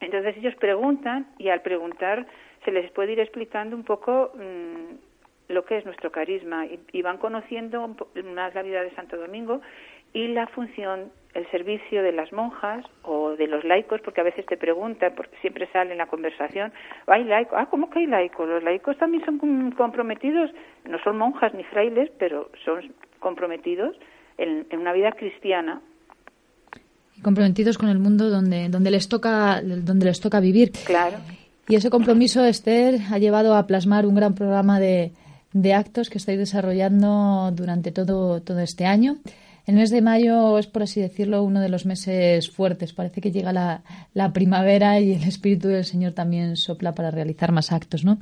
Entonces 0.00 0.36
ellos 0.36 0.54
preguntan 0.56 1.26
y 1.38 1.48
al 1.48 1.62
preguntar 1.62 2.26
se 2.66 2.70
les 2.70 2.90
puede 2.90 3.12
ir 3.12 3.20
explicando 3.20 3.74
un 3.74 3.82
poco 3.82 4.30
mm, 4.34 5.52
lo 5.54 5.64
que 5.64 5.78
es 5.78 5.86
nuestro 5.86 6.12
carisma 6.12 6.66
y, 6.66 7.00
van 7.00 7.16
conociendo 7.16 7.96
más 8.34 8.54
la 8.54 8.60
vida 8.60 8.82
de 8.82 8.90
Santo 8.90 9.16
Domingo 9.16 9.62
y 10.12 10.28
la 10.28 10.48
función 10.48 11.10
el 11.32 11.50
servicio 11.50 12.02
de 12.02 12.12
las 12.12 12.30
monjas 12.30 12.84
o 13.02 13.36
de 13.36 13.46
los 13.46 13.64
laicos, 13.64 14.02
porque 14.02 14.20
a 14.20 14.24
veces 14.24 14.44
te 14.44 14.58
preguntan, 14.58 15.14
siempre 15.40 15.66
sale 15.72 15.92
en 15.92 15.98
la 15.98 16.08
conversación, 16.08 16.74
¿hay 17.06 17.24
laicos? 17.24 17.58
Ah, 17.58 17.68
¿cómo 17.70 17.88
que 17.88 18.00
hay 18.00 18.06
laicos? 18.06 18.46
Los 18.46 18.62
laicos 18.62 18.98
también 18.98 19.24
son 19.24 19.70
comprometidos, 19.72 20.50
no 20.84 20.98
son 20.98 21.16
monjas 21.16 21.54
ni 21.54 21.64
frailes, 21.64 22.10
pero 22.18 22.50
son 22.66 22.92
comprometidos 23.18 23.98
en, 24.36 24.66
una 24.78 24.92
vida 24.92 25.12
cristiana. 25.12 25.80
Comprometidos 27.22 27.78
con 27.78 27.88
el 27.88 27.98
mundo 27.98 28.30
donde, 28.30 28.68
donde, 28.68 28.90
les 28.90 29.08
toca, 29.08 29.62
donde 29.62 30.06
les 30.06 30.20
toca 30.20 30.40
vivir. 30.40 30.72
Claro. 30.84 31.18
Y 31.68 31.74
ese 31.74 31.90
compromiso, 31.90 32.44
Esther, 32.44 33.00
ha 33.10 33.18
llevado 33.18 33.56
a 33.56 33.66
plasmar 33.66 34.06
un 34.06 34.14
gran 34.14 34.34
programa 34.34 34.78
de, 34.78 35.12
de 35.52 35.74
actos 35.74 36.10
que 36.10 36.18
estáis 36.18 36.38
desarrollando 36.38 37.50
durante 37.52 37.90
todo, 37.90 38.40
todo 38.42 38.60
este 38.60 38.86
año. 38.86 39.18
El 39.66 39.74
mes 39.74 39.90
de 39.90 40.00
mayo 40.00 40.58
es, 40.58 40.68
por 40.68 40.84
así 40.84 41.00
decirlo, 41.00 41.42
uno 41.42 41.60
de 41.60 41.68
los 41.68 41.86
meses 41.86 42.48
fuertes. 42.48 42.92
Parece 42.92 43.20
que 43.20 43.32
llega 43.32 43.52
la, 43.52 44.32
primavera 44.32 45.00
y 45.00 45.12
el 45.12 45.24
Espíritu 45.24 45.66
del 45.66 45.84
Señor 45.84 46.12
también 46.12 46.56
sopla 46.56 46.94
para 46.94 47.10
realizar 47.10 47.50
más 47.50 47.72
actos, 47.72 48.04
¿no? 48.04 48.18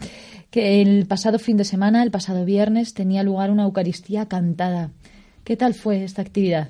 Que 0.51 0.81
el 0.81 1.05
pasado 1.07 1.39
fin 1.39 1.59
de 1.59 1.65
semana, 1.65 2.03
el 2.03 2.11
pasado 2.11 2.47
viernes, 2.47 2.95
tenía 2.95 3.23
lugar 3.23 3.51
una 3.51 3.65
Eucaristía 3.65 4.27
cantada. 4.27 4.91
¿Qué 5.45 5.55
tal 5.57 5.75
fue 5.75 6.03
esta 6.03 6.23
actividad? 6.23 6.69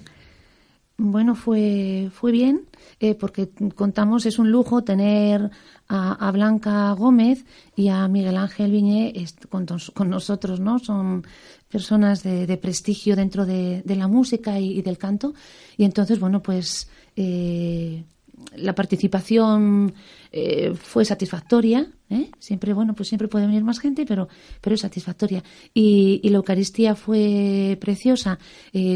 Bueno, 0.96 1.34
fue, 1.34 2.08
fue 2.12 2.30
bien, 2.30 2.68
eh, 3.00 3.16
porque 3.16 3.50
contamos, 3.74 4.26
es 4.26 4.38
un 4.38 4.52
lujo 4.52 4.84
tener 4.84 5.50
a, 5.88 6.30
Blanca 6.30 6.92
Gómez 6.92 7.44
y 7.74 7.88
a 7.88 8.06
Miguel 8.06 8.36
Ángel 8.36 8.70
Viñé 8.70 9.12
con, 9.48 9.66
con 9.92 10.08
nosotros, 10.08 10.60
¿no? 10.60 10.78
Son 10.78 11.26
personas 11.68 12.22
de, 12.22 12.56
prestigio 12.58 13.16
dentro 13.16 13.44
de, 13.44 13.82
la 13.84 14.06
música 14.06 14.60
y, 14.60 14.82
del 14.82 14.96
canto. 14.96 15.34
Y 15.76 15.84
entonces, 15.84 16.20
bueno, 16.20 16.40
pues 16.40 16.88
eh, 17.16 18.04
la 18.56 18.74
participación 18.74 19.94
eh, 20.32 20.74
fue 20.74 21.04
satisfactoria. 21.04 21.88
¿eh? 22.10 22.30
Siempre, 22.38 22.72
bueno, 22.72 22.94
pues 22.94 23.08
siempre 23.08 23.28
puede 23.28 23.46
venir 23.46 23.64
más 23.64 23.78
gente, 23.78 24.04
pero, 24.06 24.28
pero 24.60 24.74
es 24.74 24.80
satisfactoria. 24.80 25.42
Y, 25.72 26.20
la 26.28 26.36
Eucaristía 26.36 26.94
fue 26.94 27.78
preciosa, 27.80 28.38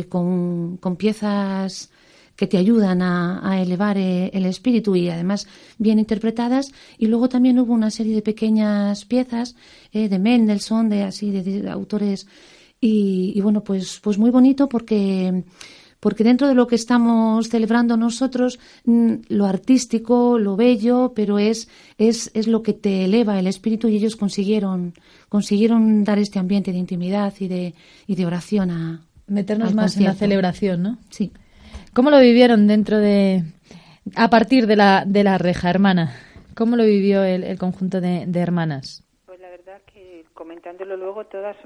con, 0.09 0.77
con 0.79 0.97
piezas 0.97 1.91
que 2.35 2.47
te 2.47 2.57
ayudan 2.57 3.03
a, 3.03 3.61
elevar 3.61 3.97
el 3.99 4.47
espíritu 4.47 4.95
y 4.97 5.09
además 5.09 5.47
bien 5.79 5.99
interpretadas. 5.99 6.73
Y 6.97 7.07
luego 7.07 7.29
también 7.29 7.59
hubo 7.59 7.73
una 7.73 7.91
serie 7.91 8.15
de 8.15 8.23
pequeñas 8.23 9.05
piezas 9.05 9.57
de 9.93 10.19
Mendelssohn, 10.19 10.89
de 10.89 11.03
así 11.03 11.31
de 11.31 11.69
autores 11.69 12.27
y, 12.81 13.41
bueno, 13.41 13.65
pues, 13.65 14.01
pues 14.01 14.19
muy 14.19 14.31
bonito 14.31 14.69
porque 14.69 15.45
porque 16.01 16.25
dentro 16.25 16.47
de 16.47 16.55
lo 16.55 16.67
que 16.67 16.77
estamos 16.77 17.49
celebrando 17.49 17.97
nosotros, 17.97 18.59
mm, 18.85 19.15
lo 19.29 19.47
artístico, 19.47 20.39
lo 20.39 20.57
bello, 20.57 21.13
pero 21.15 21.39
es, 21.39 21.69
es, 21.99 22.31
es 22.35 22.47
lo 22.47 22.63
que 22.63 22.73
te 22.73 23.05
eleva 23.05 23.39
el 23.39 23.47
espíritu 23.47 23.89
y 23.89 23.97
ellos 23.97 24.17
consiguieron, 24.17 24.95
consiguieron 25.29 26.05
dar 26.05 26.19
este 26.19 26.39
ambiente 26.39 26.73
de 26.73 26.79
intimidad 26.79 27.35
y 27.41 27.49
de, 27.49 27.75
y 28.07 28.15
de 28.15 28.27
oración 28.27 28.71
a 28.71 29.01
meternos 29.27 29.75
más 29.75 29.97
en 29.97 30.05
la 30.05 30.15
celebración, 30.15 30.83
¿no? 30.83 30.99
Sí. 31.11 31.33
¿Cómo 31.93 32.11
lo 32.11 32.21
vivieron 32.21 32.67
dentro 32.67 32.99
de, 32.99 33.45
a 34.15 34.31
partir 34.31 34.67
de 34.67 34.77
la, 34.77 35.05
de 35.07 35.25
la 35.25 35.37
reja, 35.37 35.69
hermana? 35.69 36.15
¿Cómo 36.55 36.77
lo 36.77 36.85
vivió 36.85 37.25
el, 37.25 37.45
el 37.45 37.59
conjunto 37.59 38.01
de, 38.01 38.27
de 38.27 38.41
hermanas? 38.41 39.05
comentándolo 40.39 40.97
luego 40.97 41.25
todas, 41.25 41.57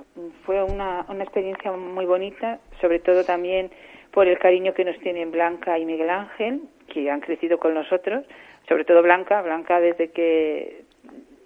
fue 0.46 0.62
una, 0.62 1.04
una 1.10 1.24
experiencia 1.24 1.70
muy 1.72 2.06
bonita, 2.06 2.58
sobre 2.80 3.00
todo 3.00 3.22
también 3.22 3.70
por 4.12 4.28
el 4.28 4.38
cariño 4.38 4.74
que 4.74 4.84
nos 4.84 4.98
tienen 4.98 5.30
Blanca 5.30 5.78
y 5.78 5.84
Miguel 5.84 6.10
Ángel, 6.10 6.62
que 6.88 7.10
han 7.10 7.20
crecido 7.20 7.58
con 7.58 7.74
nosotros, 7.74 8.24
sobre 8.68 8.84
todo 8.84 9.02
Blanca, 9.02 9.42
Blanca 9.42 9.80
desde 9.80 10.10
que 10.10 10.82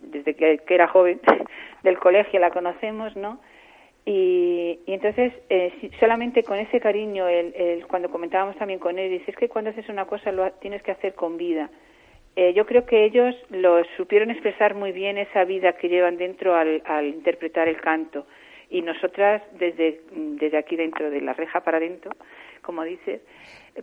desde 0.03 0.35
que, 0.35 0.61
era 0.69 0.89
joven 0.89 1.21
del 1.83 1.99
colegio 1.99 2.39
la 2.41 2.51
conocemos, 2.51 3.17
¿no? 3.17 3.41
Y, 4.05 4.79
entonces, 4.87 5.33
eh, 5.51 5.91
solamente 5.99 6.45
con 6.45 6.59
ese 6.59 6.81
cariño, 6.81 7.27
el, 7.27 7.85
cuando 7.89 8.09
comentábamos 8.09 8.57
también 8.57 8.79
con 8.79 8.99
él, 8.99 9.11
dice, 9.11 9.33
es 9.33 9.37
que 9.37 9.49
cuando 9.49 9.71
haces 9.71 9.89
una 9.89 10.05
cosa 10.05 10.31
lo 10.31 10.49
tienes 10.53 10.83
que 10.83 10.93
hacer 10.93 11.15
con 11.15 11.37
vida. 11.37 11.71
Eh, 12.37 12.53
yo 12.53 12.67
creo 12.67 12.87
que 12.87 13.05
ellos 13.05 13.35
lo 13.51 13.83
supieron 13.97 14.31
expresar 14.31 14.75
muy 14.75 14.93
bien 14.93 15.19
esa 15.19 15.45
vida 15.45 15.73
que 15.73 15.89
llevan 15.89 16.19
dentro 16.19 16.55
al, 16.55 16.83
al 16.85 17.07
interpretar 17.07 17.67
el 17.67 17.81
canto. 17.81 18.27
Y 18.71 18.83
nosotras, 18.83 19.43
desde, 19.59 20.01
desde 20.13 20.59
aquí 20.59 20.77
dentro 20.77 21.11
de 21.11 21.21
la 21.21 21.33
reja 21.33 21.61
para 21.61 21.79
adentro, 21.79 22.13
como 22.67 22.83
dices, 22.83 23.21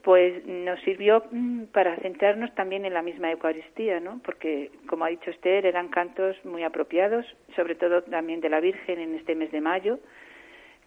pues 0.03 0.45
nos 0.45 0.79
sirvió 0.81 1.23
mm, 1.31 1.63
para 1.71 1.95
centrarnos 1.97 2.53
también 2.53 2.83
en 2.83 2.93
la 2.93 3.01
misma 3.01 3.31
Eucaristía, 3.31 4.01
¿no? 4.01 4.19
Porque, 4.25 4.71
como 4.87 5.05
ha 5.05 5.07
dicho 5.07 5.31
Esther, 5.31 5.65
eran 5.65 5.87
cantos 5.87 6.35
muy 6.43 6.63
apropiados, 6.63 7.25
sobre 7.55 7.75
todo 7.75 8.03
también 8.03 8.41
de 8.41 8.49
la 8.49 8.59
Virgen 8.59 8.99
en 8.99 9.15
este 9.15 9.35
mes 9.35 9.51
de 9.51 9.61
mayo, 9.61 9.99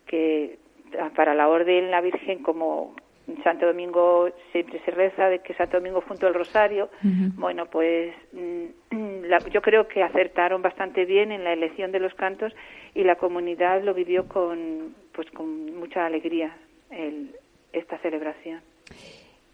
que 0.06 0.58
para 1.16 1.34
la 1.34 1.48
Orden 1.48 1.90
la 1.90 2.02
Virgen, 2.02 2.42
como 2.42 2.94
Santo 3.42 3.66
Domingo 3.66 4.28
siempre 4.52 4.80
se 4.84 4.90
reza 4.90 5.28
de 5.28 5.40
que 5.40 5.54
Santo 5.54 5.78
Domingo 5.78 6.02
junto 6.02 6.26
al 6.26 6.34
Rosario, 6.34 6.90
bueno, 7.36 7.66
pues 7.66 8.14
mm, 8.32 9.24
yo 9.52 9.62
creo 9.62 9.88
que 9.88 10.02
acertaron 10.02 10.60
bastante 10.60 11.06
bien 11.06 11.32
en 11.32 11.44
la 11.44 11.52
elección 11.54 11.92
de 11.92 12.00
los 12.00 12.14
cantos 12.14 12.54
y 12.94 13.04
la 13.04 13.16
comunidad 13.16 13.82
lo 13.82 13.94
vivió 13.94 14.28
con, 14.28 14.94
pues, 15.12 15.30
con 15.30 15.74
mucha 15.76 16.04
alegría 16.04 16.54
esta 17.78 17.98
celebración. 17.98 18.60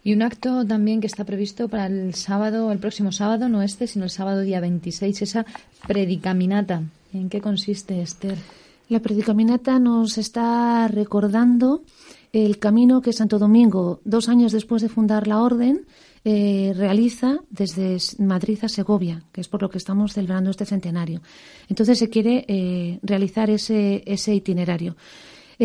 Y 0.03 0.13
un 0.13 0.21
acto 0.21 0.65
también 0.65 0.99
que 0.99 1.07
está 1.07 1.23
previsto 1.23 1.69
para 1.69 1.85
el 1.85 2.13
sábado, 2.13 2.71
el 2.71 2.79
próximo 2.79 3.11
sábado, 3.11 3.47
no 3.47 3.61
este, 3.61 3.87
sino 3.87 4.03
el 4.03 4.09
sábado 4.09 4.41
día 4.41 4.59
26, 4.59 5.21
esa 5.21 5.45
predicaminata. 5.87 6.83
¿En 7.13 7.29
qué 7.29 7.39
consiste, 7.39 8.01
Esther? 8.01 8.37
La 8.89 8.99
predicaminata 8.99 9.79
nos 9.79 10.17
está 10.17 10.89
recordando 10.89 11.83
el 12.33 12.59
camino 12.59 13.01
que 13.01 13.13
Santo 13.13 13.39
Domingo, 13.39 14.01
dos 14.03 14.27
años 14.27 14.51
después 14.51 14.81
de 14.81 14.89
fundar 14.89 15.27
la 15.27 15.39
orden, 15.39 15.85
eh, 16.25 16.73
realiza 16.75 17.39
desde 17.49 17.97
Madrid 18.23 18.59
a 18.63 18.69
Segovia, 18.69 19.23
que 19.31 19.41
es 19.41 19.47
por 19.47 19.61
lo 19.61 19.69
que 19.69 19.77
estamos 19.77 20.13
celebrando 20.13 20.49
este 20.49 20.65
centenario. 20.65 21.21
Entonces 21.69 21.99
se 21.99 22.09
quiere 22.09 22.43
eh, 22.47 22.99
realizar 23.03 23.49
ese, 23.49 24.03
ese 24.05 24.33
itinerario. 24.33 24.95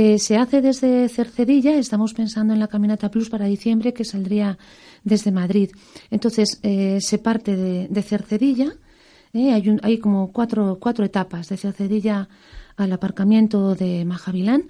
Eh, 0.00 0.20
se 0.20 0.36
hace 0.36 0.62
desde 0.62 1.08
Cercedilla, 1.08 1.76
estamos 1.76 2.14
pensando 2.14 2.54
en 2.54 2.60
la 2.60 2.68
Caminata 2.68 3.10
Plus 3.10 3.30
para 3.30 3.46
diciembre 3.46 3.92
que 3.92 4.04
saldría 4.04 4.56
desde 5.02 5.32
Madrid. 5.32 5.72
Entonces 6.08 6.60
eh, 6.62 7.00
se 7.00 7.18
parte 7.18 7.56
de, 7.56 8.02
Cercedilla, 8.02 8.74
eh, 9.32 9.50
hay, 9.82 9.98
como 9.98 10.30
cuatro, 10.30 10.78
cuatro 10.80 11.04
etapas, 11.04 11.48
de 11.48 11.56
Cercedilla 11.56 12.28
al 12.76 12.92
aparcamiento 12.92 13.74
de 13.74 14.04
Majavilán. 14.04 14.68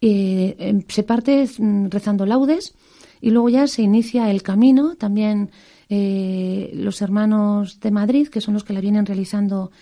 Em, 0.00 0.82
se 0.88 1.02
parte 1.02 1.46
mm, 1.58 1.88
rezando 1.90 2.24
laudes 2.24 2.74
y 3.20 3.32
luego 3.32 3.50
ya 3.50 3.66
se 3.66 3.82
inicia 3.82 4.30
el 4.30 4.42
camino. 4.42 4.94
También 4.96 5.50
los 5.90 7.02
hermanos 7.02 7.80
de 7.80 7.90
Madrid, 7.90 8.28
que 8.28 8.40
son 8.40 8.54
los 8.54 8.64
que 8.64 8.72
la 8.72 8.80
vienen 8.80 9.04
realizando 9.04 9.72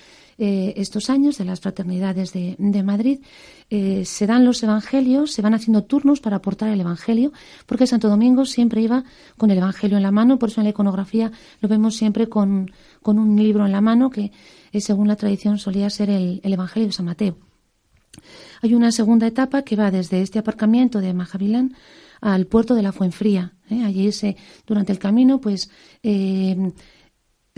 eh, 0.41 0.75
estos 0.77 1.11
años 1.11 1.37
de 1.37 1.45
las 1.45 1.59
fraternidades 1.59 2.33
de, 2.33 2.83
Madrid, 2.85 3.19
eh, 3.71 4.05
se 4.05 4.25
dan 4.25 4.45
los 4.45 4.63
evangelios, 4.63 5.33
se 5.33 5.43
van 5.43 5.53
haciendo 5.53 5.83
turnos 5.83 6.21
para 6.21 6.37
aportar 6.37 6.69
el 6.69 6.81
evangelio, 6.81 7.33
porque 7.67 7.89
Santo 7.89 8.09
Domingo 8.09 8.45
siempre 8.45 8.81
iba 8.81 9.03
con 9.37 9.51
el 9.51 9.59
evangelio 9.59 9.97
en 9.97 10.05
la 10.05 10.13
mano, 10.13 10.39
por 10.39 10.51
eso 10.51 10.61
en 10.61 10.67
la 10.67 10.71
iconografía 10.71 11.33
lo 11.61 11.69
vemos 11.69 11.97
siempre 11.97 12.29
con, 12.29 12.71
un 13.03 13.43
libro 13.43 13.67
en 13.67 13.73
la 13.73 13.81
mano 13.81 14.11
que, 14.11 14.31
eh, 14.73 14.81
según 14.81 15.09
la 15.09 15.17
tradición, 15.17 15.59
solía 15.59 15.91
ser 15.91 16.09
el, 16.09 16.41
evangelio 16.45 16.87
de 16.87 16.93
San 16.93 17.07
Mateo. 17.07 17.37
Hay 18.63 18.75
una 18.75 18.93
segunda 18.93 19.27
etapa 19.27 19.63
que 19.63 19.75
va 19.75 19.91
desde 19.91 20.23
este 20.23 20.39
aparcamiento 20.39 21.01
de 21.01 21.15
Majavilán 21.15 21.75
al 22.21 22.47
puerto 22.47 22.77
de 22.77 22.83
la 22.83 22.93
Fuenfría. 22.93 23.55
Allí 23.71 24.13
se, 24.13 24.37
durante 24.67 24.93
el 24.93 25.01
camino, 25.01 25.41
pues 25.41 25.69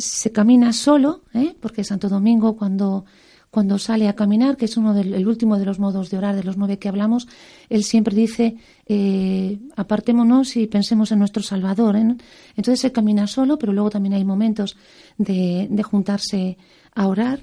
se 0.00 0.32
camina 0.32 0.72
solo, 0.72 1.22
¿eh? 1.34 1.54
porque 1.60 1.84
Santo 1.84 2.08
Domingo 2.08 2.56
cuando, 2.56 3.04
cuando 3.50 3.78
sale 3.78 4.08
a 4.08 4.14
caminar, 4.14 4.56
que 4.56 4.64
es 4.64 4.76
uno 4.76 4.94
del 4.94 5.14
el 5.14 5.26
último 5.26 5.58
de 5.58 5.64
los 5.64 5.78
modos 5.78 6.10
de 6.10 6.18
orar 6.18 6.36
de 6.36 6.44
los 6.44 6.56
nueve 6.56 6.78
que 6.78 6.88
hablamos, 6.88 7.28
él 7.68 7.84
siempre 7.84 8.14
dice, 8.14 8.56
eh, 8.86 9.58
apartémonos 9.76 10.56
y 10.56 10.66
pensemos 10.66 11.12
en 11.12 11.18
nuestro 11.18 11.42
Salvador. 11.42 11.96
¿eh? 11.96 12.16
Entonces 12.56 12.80
se 12.80 12.92
camina 12.92 13.26
solo, 13.26 13.58
pero 13.58 13.72
luego 13.72 13.90
también 13.90 14.14
hay 14.14 14.24
momentos 14.24 14.76
de, 15.18 15.68
de 15.70 15.82
juntarse 15.82 16.56
a 16.94 17.06
orar. 17.06 17.40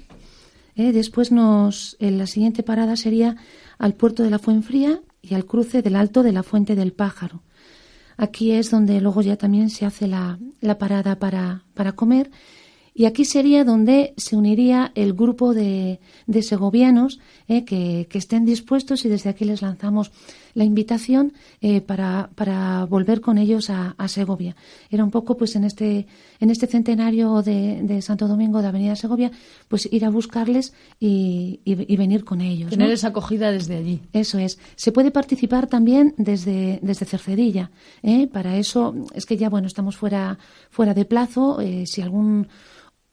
¿eh? 0.76 0.92
Después 0.92 1.32
nos, 1.32 1.96
en 1.98 2.18
la 2.18 2.26
siguiente 2.26 2.62
parada 2.62 2.96
sería 2.96 3.36
al 3.78 3.94
puerto 3.94 4.22
de 4.22 4.30
la 4.30 4.38
Fuenfría 4.38 5.00
y 5.20 5.34
al 5.34 5.44
cruce 5.44 5.82
del 5.82 5.96
Alto 5.96 6.22
de 6.22 6.32
la 6.32 6.42
Fuente 6.42 6.74
del 6.74 6.92
Pájaro. 6.92 7.42
Aquí 8.18 8.50
es 8.50 8.70
donde 8.70 9.00
luego 9.00 9.22
ya 9.22 9.36
también 9.36 9.70
se 9.70 9.86
hace 9.86 10.08
la, 10.08 10.38
la 10.60 10.76
parada 10.76 11.18
para, 11.20 11.62
para 11.74 11.92
comer. 11.92 12.30
Y 12.92 13.04
aquí 13.04 13.24
sería 13.24 13.62
donde 13.62 14.12
se 14.16 14.34
uniría 14.34 14.90
el 14.96 15.14
grupo 15.14 15.54
de, 15.54 16.00
de 16.26 16.42
segovianos 16.42 17.20
eh, 17.46 17.64
que, 17.64 18.08
que, 18.10 18.18
estén 18.18 18.44
dispuestos 18.44 19.04
y 19.04 19.08
desde 19.08 19.30
aquí 19.30 19.44
les 19.44 19.62
lanzamos 19.62 20.10
la 20.54 20.64
invitación 20.64 21.32
eh, 21.60 21.80
para, 21.80 22.30
para, 22.34 22.84
volver 22.84 23.20
con 23.20 23.38
ellos 23.38 23.70
a, 23.70 23.94
a, 23.98 24.08
Segovia. 24.08 24.56
Era 24.90 25.04
un 25.04 25.10
poco 25.10 25.36
pues 25.36 25.56
en 25.56 25.64
este, 25.64 26.06
en 26.40 26.50
este 26.50 26.66
centenario 26.66 27.42
de, 27.42 27.82
de, 27.82 28.02
Santo 28.02 28.28
Domingo 28.28 28.62
de 28.62 28.68
Avenida 28.68 28.96
Segovia, 28.96 29.30
pues 29.68 29.88
ir 29.90 30.04
a 30.04 30.10
buscarles 30.10 30.72
y, 30.98 31.60
y, 31.64 31.96
venir 31.96 32.24
con 32.24 32.40
ellos. 32.40 32.70
Tener 32.70 32.90
esa 32.90 33.08
acogida 33.08 33.52
desde 33.52 33.76
allí. 33.76 34.00
Eso 34.12 34.38
es. 34.38 34.58
Se 34.76 34.92
puede 34.92 35.10
participar 35.10 35.66
también 35.66 36.14
desde, 36.16 36.78
desde 36.82 37.06
Cercedilla. 37.06 37.70
¿eh? 38.02 38.26
Para 38.26 38.56
eso 38.56 38.94
es 39.14 39.26
que 39.26 39.36
ya 39.36 39.48
bueno 39.48 39.66
estamos 39.66 39.96
fuera, 39.96 40.38
fuera 40.70 40.94
de 40.94 41.04
plazo. 41.04 41.58
si 41.84 42.02
algún 42.02 42.48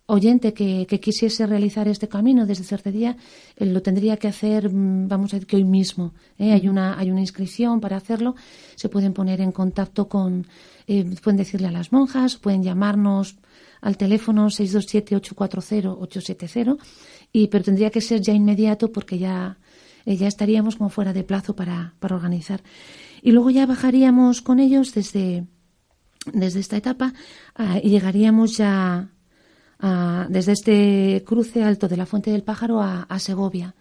oyente 0.07 0.53
que, 0.53 0.85
quisiese 1.01 1.47
realizar 1.47 1.87
este 1.87 2.07
camino 2.07 2.45
desde 2.45 2.63
Cercedía 2.63 3.17
eh, 3.55 3.65
lo 3.65 3.81
tendría 3.81 4.17
que 4.17 4.27
hacer, 4.27 4.71
mm, 4.71 5.07
vamos 5.07 5.33
a 5.33 5.37
decir 5.37 5.47
que 5.47 5.55
hoy 5.55 5.63
mismo. 5.63 6.13
¿eh? 6.37 6.53
Hay, 6.53 6.67
una, 6.67 6.95
hay 6.97 7.09
una 7.11 7.21
inscripción 7.21 7.81
para 7.81 7.97
hacerlo. 7.97 8.35
Se 8.75 8.89
pueden 8.89 9.13
poner 9.13 9.41
en 9.41 9.51
contacto 9.51 10.07
con, 10.07 10.45
eh, 10.87 11.03
pueden 11.23 11.37
decirle 11.37 11.67
a 11.67 11.71
las 11.71 11.91
monjas, 11.91 12.37
pueden 12.37 12.63
llamarnos 12.63 13.37
al 13.81 13.97
teléfono 13.97 14.47
627-840-870, 14.47 16.77
y, 17.31 17.47
pero 17.47 17.63
tendría 17.63 17.89
que 17.89 18.01
ser 18.01 18.21
ya 18.21 18.33
inmediato 18.33 18.91
porque 18.91 19.17
ya, 19.19 19.57
ya 20.05 20.27
estaríamos 20.27 20.75
como 20.75 20.89
fuera 20.89 21.13
de 21.13 21.23
plazo 21.23 21.55
para, 21.55 21.93
para 21.99 22.15
organizar. 22.15 22.61
Y 23.21 23.31
luego 23.31 23.49
ya 23.49 23.65
bajaríamos 23.65 24.41
con 24.41 24.59
ellos 24.59 24.93
desde, 24.93 25.45
desde 26.33 26.59
esta 26.59 26.75
etapa 26.77 27.13
ah, 27.55 27.79
y 27.81 27.89
llegaríamos 27.89 28.57
ya 28.57 29.09
desde 29.79 30.51
este 30.53 31.23
cruce 31.25 31.63
alto 31.63 31.87
de 31.87 31.97
la 31.97 32.05
Fuente 32.05 32.31
del 32.31 32.43
Pájaro 32.43 32.81
a, 32.81 33.19
Segovia. 33.19 33.75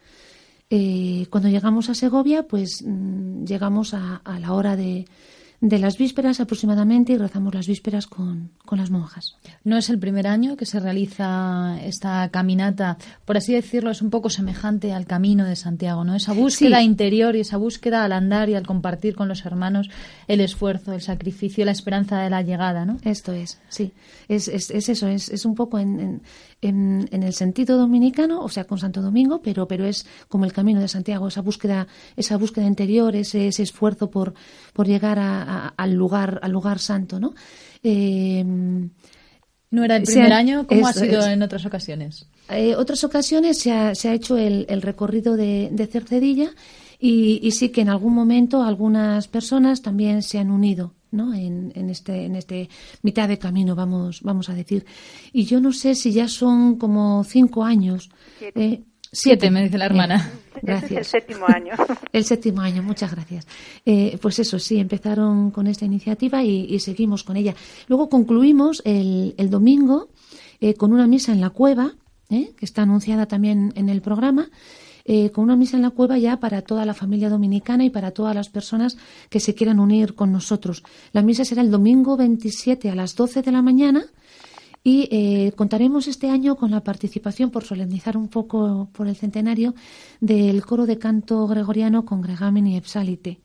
Eh, 0.71 1.27
cuando 1.31 1.49
llegamos 1.49 1.89
a 1.89 1.95
Segovia, 1.95 2.45
pues 2.45 2.83
mm, 2.85 3.45
llegamos 3.45 3.95
a, 3.95 4.21
la 4.41 4.53
hora 4.53 4.77
de, 4.77 5.07
de 5.65 5.79
las 5.79 5.97
vísperas 5.97 6.41
aproximadamente 6.41 7.15
y 7.15 7.17
rezamos 7.17 7.55
las 7.55 7.67
vísperas 7.67 8.07
con, 8.07 8.51
las 8.73 8.91
monjas. 8.91 9.39
No 9.65 9.79
es 9.79 9.89
el 9.89 9.99
primer 9.99 10.27
año 10.27 10.59
que 10.59 10.67
se 10.67 10.79
realiza 10.79 11.79
esta 11.83 12.29
caminata, 12.29 12.99
por 13.25 13.39
así 13.39 13.55
decirlo, 13.55 13.91
es 13.91 14.03
un 14.03 14.11
poco 14.11 14.29
semejante 14.29 14.93
al 14.93 15.07
camino 15.07 15.47
de 15.47 15.57
Santiago, 15.57 16.05
¿no? 16.05 16.15
Esa 16.15 16.35
búsqueda 16.35 16.83
interior 16.83 17.35
y 17.35 17.41
esa 17.41 17.57
búsqueda 17.57 18.05
al 18.05 18.13
andar 18.13 18.51
y 18.51 18.57
al 18.57 18.67
compartir 18.67 19.15
con 19.15 19.27
los 19.27 19.47
hermanos 19.47 19.89
el 20.29 20.43
esfuerzo, 20.43 20.93
el 20.93 21.01
sacrificio, 21.01 21.65
la 21.65 21.73
esperanza 21.73 22.21
de 22.21 22.29
la 22.29 22.43
llegada, 22.43 22.85
¿no? 22.85 22.99
Esto 23.03 23.33
es, 23.33 23.59
sí. 23.71 23.93
Es, 24.29 24.49
es, 24.49 24.71
es 24.71 24.91
eso, 24.91 25.09
es, 25.09 25.31
es 25.31 25.47
un 25.47 25.55
poco 25.55 25.79
en, 25.79 25.99
en, 25.99 26.23
en, 26.69 27.09
el 27.11 27.33
sentido 27.33 27.77
dominicano, 27.77 28.41
o 28.41 28.49
sea, 28.49 28.65
con 28.65 28.79
Santo 28.79 29.03
Domingo, 29.03 29.41
pero, 29.43 29.67
pero 29.69 29.85
es 29.85 30.07
como 30.29 30.45
el 30.45 30.53
camino 30.53 30.81
de 30.81 30.89
Santiago, 30.89 31.29
esa 31.29 31.43
búsqueda, 31.43 31.87
esa 32.17 32.37
búsqueda 32.37 32.67
interior, 32.67 33.15
ese, 33.17 33.49
ese 33.49 33.63
esfuerzo 33.63 34.11
por, 34.11 34.35
por 34.73 34.87
llegar 34.87 35.19
a, 35.19 35.69
al 35.69 35.93
lugar, 35.95 36.41
al 36.43 36.53
lugar 36.53 36.79
santo, 36.79 37.21
¿no? 37.21 37.35
Eh, 37.83 38.45
¿No 39.75 39.85
era 39.85 39.97
el 39.97 40.05
primer 40.05 40.33
año? 40.33 40.67
¿Cómo 40.69 40.87
ha 40.87 40.93
sido 40.93 41.27
en 41.27 41.43
otras 41.43 41.67
ocasiones? 41.67 42.29
Eh, 42.49 42.77
otras 42.77 43.03
ocasiones 43.03 43.59
se 43.59 43.73
ha, 43.73 43.95
se 43.95 44.09
ha 44.09 44.15
hecho 44.15 44.37
el, 44.37 44.67
el 44.69 44.83
recorrido 44.83 45.37
de, 45.37 45.69
de 45.73 45.87
Cercedilla 45.89 46.51
y, 47.01 47.41
y, 47.43 47.51
sí 47.51 47.71
que 47.71 47.81
en 47.81 47.89
algún 47.89 48.15
momento 48.15 48.63
algunas 48.63 49.27
personas 49.27 49.83
también 49.83 50.23
se 50.23 50.39
han 50.39 50.53
unido 50.53 50.95
¿no? 51.15 51.33
En, 51.35 51.73
en, 51.75 51.91
este, 51.91 52.25
en 52.25 52.37
este 52.37 52.69
mitad 53.03 53.29
de 53.29 53.39
camino, 53.39 53.75
vamos, 53.75 54.23
vamos 54.23 54.49
a 54.49 54.55
decir. 54.55 54.85
Y 55.33 55.45
yo 55.45 55.61
no 55.61 55.73
sé 55.73 55.95
si 55.95 56.13
ya 56.13 56.29
son 56.29 56.77
como 56.77 57.25
cinco 57.25 57.65
años. 57.65 58.11
Eh, 58.41 58.83
Siete, 59.15 59.49
me 59.51 59.63
dice 59.63 59.79
la 59.79 59.87
hermana. 59.87 60.33
gracias. 60.63 60.93
el 60.93 61.05
séptimo 61.05 61.47
año. 61.47 61.73
El 62.13 62.25
séptimo 62.25 62.61
año, 62.61 62.83
muchas 62.83 63.13
gracias. 63.13 63.47
Eh, 63.87 64.19
pues 64.21 64.39
eso, 64.41 64.59
sí, 64.59 64.79
empezaron 64.79 65.51
con 65.51 65.67
esta 65.69 65.85
iniciativa 65.85 66.43
y, 66.43 66.79
seguimos 66.81 67.23
con 67.23 67.37
ella. 67.37 67.55
Luego 67.87 68.09
concluimos 68.09 68.83
el, 68.85 69.35
el 69.37 69.51
domingo 69.51 70.09
eh, 70.61 70.75
con 70.75 70.93
una 70.93 71.07
misa 71.07 71.33
en 71.33 71.41
la 71.41 71.51
cueva, 71.51 71.93
¿eh? 72.31 72.53
que 72.57 72.65
está 72.65 72.83
anunciada 72.83 73.27
también 73.27 73.73
en 73.77 73.89
el 73.89 74.01
programa. 74.01 74.49
Eh, 75.07 75.31
con 75.31 75.45
una 75.45 75.55
misa 75.55 75.77
en 75.77 75.83
la 75.83 75.91
cueva 75.91 76.17
ya 76.17 76.41
para 76.41 76.63
toda 76.63 76.87
la 76.87 76.95
familia 76.95 77.29
dominicana 77.29 77.85
y 77.85 77.91
para 77.91 78.13
todas 78.13 78.35
las 78.35 78.49
personas 78.49 78.97
que 79.29 79.39
se 79.39 79.55
quieran 79.55 79.79
unir 79.79 80.15
con 80.15 80.33
nosotros. 80.33 80.83
La 81.13 81.21
misa 81.21 81.45
será 81.45 81.61
el 81.61 81.71
domingo 81.71 82.17
27 82.17 82.89
a 82.89 82.95
las 82.95 83.15
12 83.15 83.43
de 83.43 83.53
la 83.53 83.61
mañana 83.61 84.07
y 84.83 85.09
eh, 85.11 85.53
contaremos 85.57 86.09
este 86.09 86.31
año 86.31 86.57
con 86.57 86.71
la 86.71 86.83
participación, 86.83 87.51
por 87.51 87.65
solemnizar 87.65 88.17
un 88.17 88.29
poco 88.29 88.89
por 88.93 89.07
el 89.07 89.17
centenario, 89.17 89.75
del 90.21 90.65
coro 90.65 90.87
de 90.87 90.99
canto 90.99 91.47
gregoriano 91.47 92.05
Congregamen 92.05 92.67
y 92.67 92.77
Epsalite. 92.77 93.41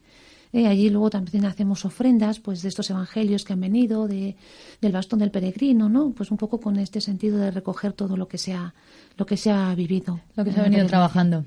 Eh, 0.52 0.68
allí 0.68 0.90
luego 0.90 1.12
también 1.12 1.46
hacemos 1.46 1.86
ofrendas 1.86 2.40
pues 2.40 2.64
de 2.64 2.70
estos 2.70 2.90
evangelios 2.90 3.46
que 3.46 3.54
han 3.54 3.62
venido, 3.62 4.08
de, 4.08 4.36
del 4.82 4.92
bastón 4.92 5.20
del 5.20 5.30
peregrino, 5.30 5.90
¿no? 5.90 6.12
Pues 6.16 6.32
un 6.32 6.38
poco 6.38 6.60
con 6.60 6.78
este 6.78 7.02
sentido 7.02 7.38
de 7.38 7.52
recoger 7.52 7.94
todo 7.94 8.18
lo 8.18 8.28
que 8.28 8.40
se 8.40 8.54
ha, 8.54 8.74
lo 9.18 9.26
que 9.28 9.38
se 9.38 9.52
ha 9.52 9.74
vivido. 9.76 10.20
Lo 10.36 10.44
que 10.44 10.52
se 10.52 10.60
ha 10.60 10.64
venido 10.64 10.88
trabajando. 10.88 11.44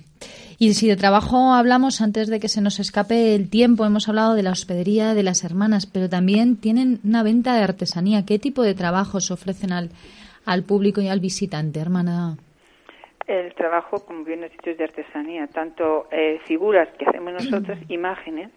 Y 0.59 0.75
si 0.75 0.87
de 0.87 0.97
trabajo 0.97 1.53
hablamos, 1.53 2.01
antes 2.01 2.29
de 2.29 2.39
que 2.39 2.49
se 2.49 2.61
nos 2.61 2.79
escape 2.79 3.35
el 3.35 3.51
tiempo, 3.51 3.85
hemos 3.85 4.09
hablado 4.09 4.35
de 4.35 4.45
la 4.45 4.53
hospedería 4.53 5.15
de 5.15 5.25
las 5.25 5.43
hermanas, 5.43 5.87
pero 5.87 6.09
también 6.09 6.57
tienen 6.57 7.01
una 7.03 7.25
venta 7.25 7.57
de 7.57 7.65
artesanía. 7.65 8.25
¿Qué 8.25 8.39
tipo 8.39 8.63
de 8.63 8.75
trabajos 8.75 9.33
ofrecen 9.33 9.73
al, 9.73 9.91
al 10.45 10.63
público 10.63 11.01
y 11.01 11.09
al 11.09 11.19
visitante, 11.19 11.81
hermana? 11.81 12.37
El 13.27 13.55
trabajo, 13.55 14.05
como 14.05 14.25
bien 14.25 14.45
has 14.45 14.53
dicho, 14.53 14.71
es 14.71 14.79
de 14.79 14.85
artesanía, 14.85 15.47
tanto 15.49 16.07
eh, 16.13 16.41
figuras 16.47 16.89
que 16.99 17.05
hacemos 17.05 17.33
nosotros, 17.33 17.79
imágenes, 17.89 18.51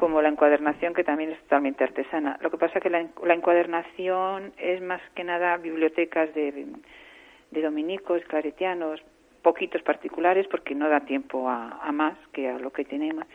como 0.00 0.22
la 0.22 0.30
encuadernación, 0.30 0.94
que 0.94 1.04
también 1.04 1.32
es 1.32 1.38
totalmente 1.40 1.84
artesana. 1.84 2.38
Lo 2.40 2.50
que 2.50 2.56
pasa 2.56 2.78
es 2.78 2.82
que 2.82 2.88
la, 2.88 3.06
la 3.22 3.34
encuadernación 3.34 4.54
es 4.56 4.80
más 4.80 5.02
que 5.14 5.24
nada 5.24 5.58
bibliotecas 5.58 6.32
de, 6.34 6.66
de 7.50 7.62
dominicos, 7.62 8.22
claretianos, 8.24 9.02
poquitos 9.42 9.82
particulares, 9.82 10.46
porque 10.48 10.74
no 10.74 10.88
da 10.88 11.00
tiempo 11.00 11.50
a, 11.50 11.80
a, 11.82 11.92
más 11.92 12.16
que 12.32 12.48
a 12.48 12.58
lo 12.58 12.72
que 12.72 12.86
tenemos. 12.86 13.26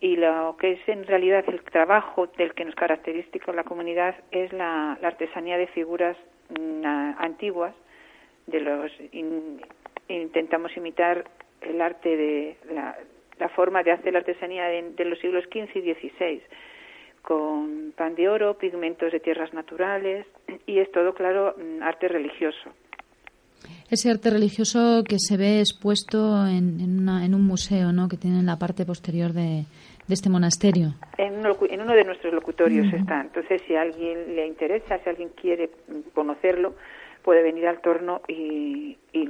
Y 0.00 0.16
lo 0.16 0.54
que 0.58 0.72
es 0.72 0.86
en 0.86 1.06
realidad 1.06 1.44
el 1.48 1.62
trabajo 1.62 2.26
del 2.36 2.52
que 2.52 2.66
nos 2.66 2.74
caracteriza 2.74 3.52
la 3.54 3.64
comunidad 3.64 4.14
es 4.32 4.52
la, 4.52 4.98
artesanía 5.02 5.56
de 5.56 5.68
figuras 5.68 6.18
mm, 6.60 6.84
antiguas, 7.16 7.74
de 8.48 8.60
los 8.60 8.92
in, 9.12 9.62
intentamos 10.08 10.76
imitar 10.76 11.24
el 11.62 11.80
arte 11.80 12.18
de 12.18 12.56
la, 12.70 12.98
la 13.42 13.48
forma 13.48 13.82
de 13.82 13.90
hacer 13.90 14.12
la 14.12 14.20
artesanía 14.20 14.66
de, 14.66 14.92
de 14.92 15.04
los 15.04 15.18
siglos 15.18 15.44
XV 15.50 15.76
y 15.76 15.94
XVI, 15.94 16.42
con 17.22 17.92
pan 17.96 18.14
de 18.14 18.28
oro, 18.28 18.56
pigmentos 18.56 19.10
de 19.10 19.18
tierras 19.18 19.52
naturales 19.52 20.26
y 20.64 20.78
es 20.78 20.88
todo, 20.92 21.12
claro, 21.12 21.54
mm, 21.58 21.82
arte 21.82 22.06
religioso. 22.06 22.70
Ese 23.90 24.10
arte 24.10 24.30
religioso 24.30 25.02
que 25.08 25.16
se 25.18 25.36
ve 25.36 25.58
expuesto 25.58 26.46
en, 26.46 26.80
en, 26.80 27.00
una, 27.00 27.26
en 27.26 27.34
un 27.34 27.44
museo, 27.44 27.92
¿no? 27.92 28.08
Que 28.08 28.16
tiene 28.16 28.38
en 28.38 28.46
la 28.46 28.58
parte 28.58 28.84
posterior 28.86 29.32
de, 29.32 29.64
de 30.08 30.14
este 30.14 30.30
monasterio. 30.30 30.94
En 31.18 31.34
uno, 31.38 31.56
en 31.68 31.80
uno, 31.80 31.94
de 31.94 32.04
nuestros 32.04 32.32
locutorios 32.32 32.86
uh 32.86 32.90
-huh. 32.90 33.00
está. 33.00 33.20
Entonces, 33.20 33.60
si 33.66 33.74
a 33.74 33.82
alguien 33.82 34.36
le 34.36 34.46
interesa, 34.46 34.98
si 35.02 35.08
alguien 35.08 35.30
quiere 35.40 35.70
conocerlo, 36.14 36.74
puede 37.24 37.42
venir 37.42 37.66
al 37.66 37.80
torno 37.80 38.20
y, 38.28 38.98
y 39.12 39.28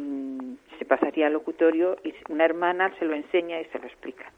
se 0.78 0.84
pasaría 0.84 1.26
al 1.26 1.34
locutorio 1.34 1.96
y 2.04 2.12
una 2.30 2.44
hermana 2.44 2.92
se 2.98 3.04
lo 3.04 3.14
enseña 3.14 3.60
y 3.60 3.64
se 3.66 3.78
lo 3.78 3.86
explica. 3.86 4.32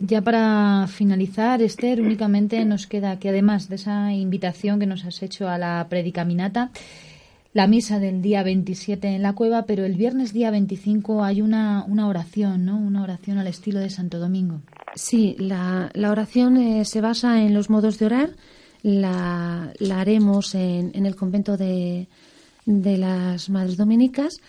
Ya 0.00 0.22
para 0.22 0.86
finalizar, 0.86 1.60
Esther, 1.60 2.00
únicamente 2.00 2.64
nos 2.64 2.86
queda 2.86 3.18
que 3.18 3.30
además 3.30 3.68
de 3.68 3.76
esa 3.76 4.12
invitación 4.12 4.78
que 4.78 4.86
nos 4.86 5.04
has 5.04 5.22
hecho 5.24 5.48
a 5.48 5.58
la 5.58 5.84
predicaminata, 5.90 6.70
la 7.52 7.66
misa 7.66 7.98
del 7.98 8.22
día 8.22 8.44
27 8.44 9.08
en 9.08 9.22
la 9.22 9.32
cueva, 9.32 9.64
pero 9.66 9.84
el 9.84 9.96
viernes 9.96 10.32
día 10.32 10.52
25 10.52 11.24
hay 11.24 11.42
una, 11.42 11.84
una 11.88 12.06
oración, 12.06 12.64
¿no? 12.64 12.78
Una 12.78 13.02
oración 13.02 13.38
al 13.38 13.48
estilo 13.48 13.80
de 13.80 13.90
Santo 13.90 14.20
Domingo. 14.20 14.60
Sí, 14.94 15.34
la, 15.40 15.90
la 15.94 16.12
oración 16.12 16.56
eh, 16.58 16.84
se 16.84 17.00
basa 17.00 17.42
en 17.42 17.52
los 17.52 17.68
modos 17.68 17.98
de 17.98 18.06
orar. 18.06 18.30
La, 18.88 19.72
la 19.80 20.00
haremos 20.00 20.54
en, 20.54 20.92
en, 20.94 21.04
el 21.04 21.14
convento 21.14 21.58
de, 21.58 22.08
de 22.64 22.96
las 22.96 23.50
Madres 23.50 23.76
Dominicas 23.76 24.40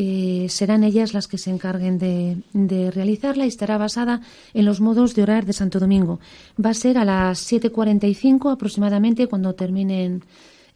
eh, 0.00 0.46
serán 0.48 0.84
ellas 0.84 1.12
las 1.12 1.26
que 1.26 1.38
se 1.38 1.50
encarguen 1.50 1.98
de, 1.98 2.36
de, 2.52 2.92
realizarla 2.92 3.44
y 3.44 3.48
estará 3.48 3.78
basada 3.78 4.20
en 4.54 4.64
los 4.64 4.80
modos 4.80 5.16
de 5.16 5.24
orar 5.24 5.44
de 5.44 5.52
Santo 5.52 5.80
Domingo. 5.80 6.20
Va 6.64 6.70
a 6.70 6.74
ser 6.74 6.98
a 6.98 7.04
las 7.04 7.50
7.45 7.50 8.52
aproximadamente 8.52 9.26
cuando 9.26 9.56
terminen 9.56 10.22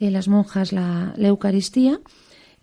eh, 0.01 0.11
las 0.11 0.27
monjas 0.27 0.73
la, 0.73 1.15
Eucaristía 1.17 2.01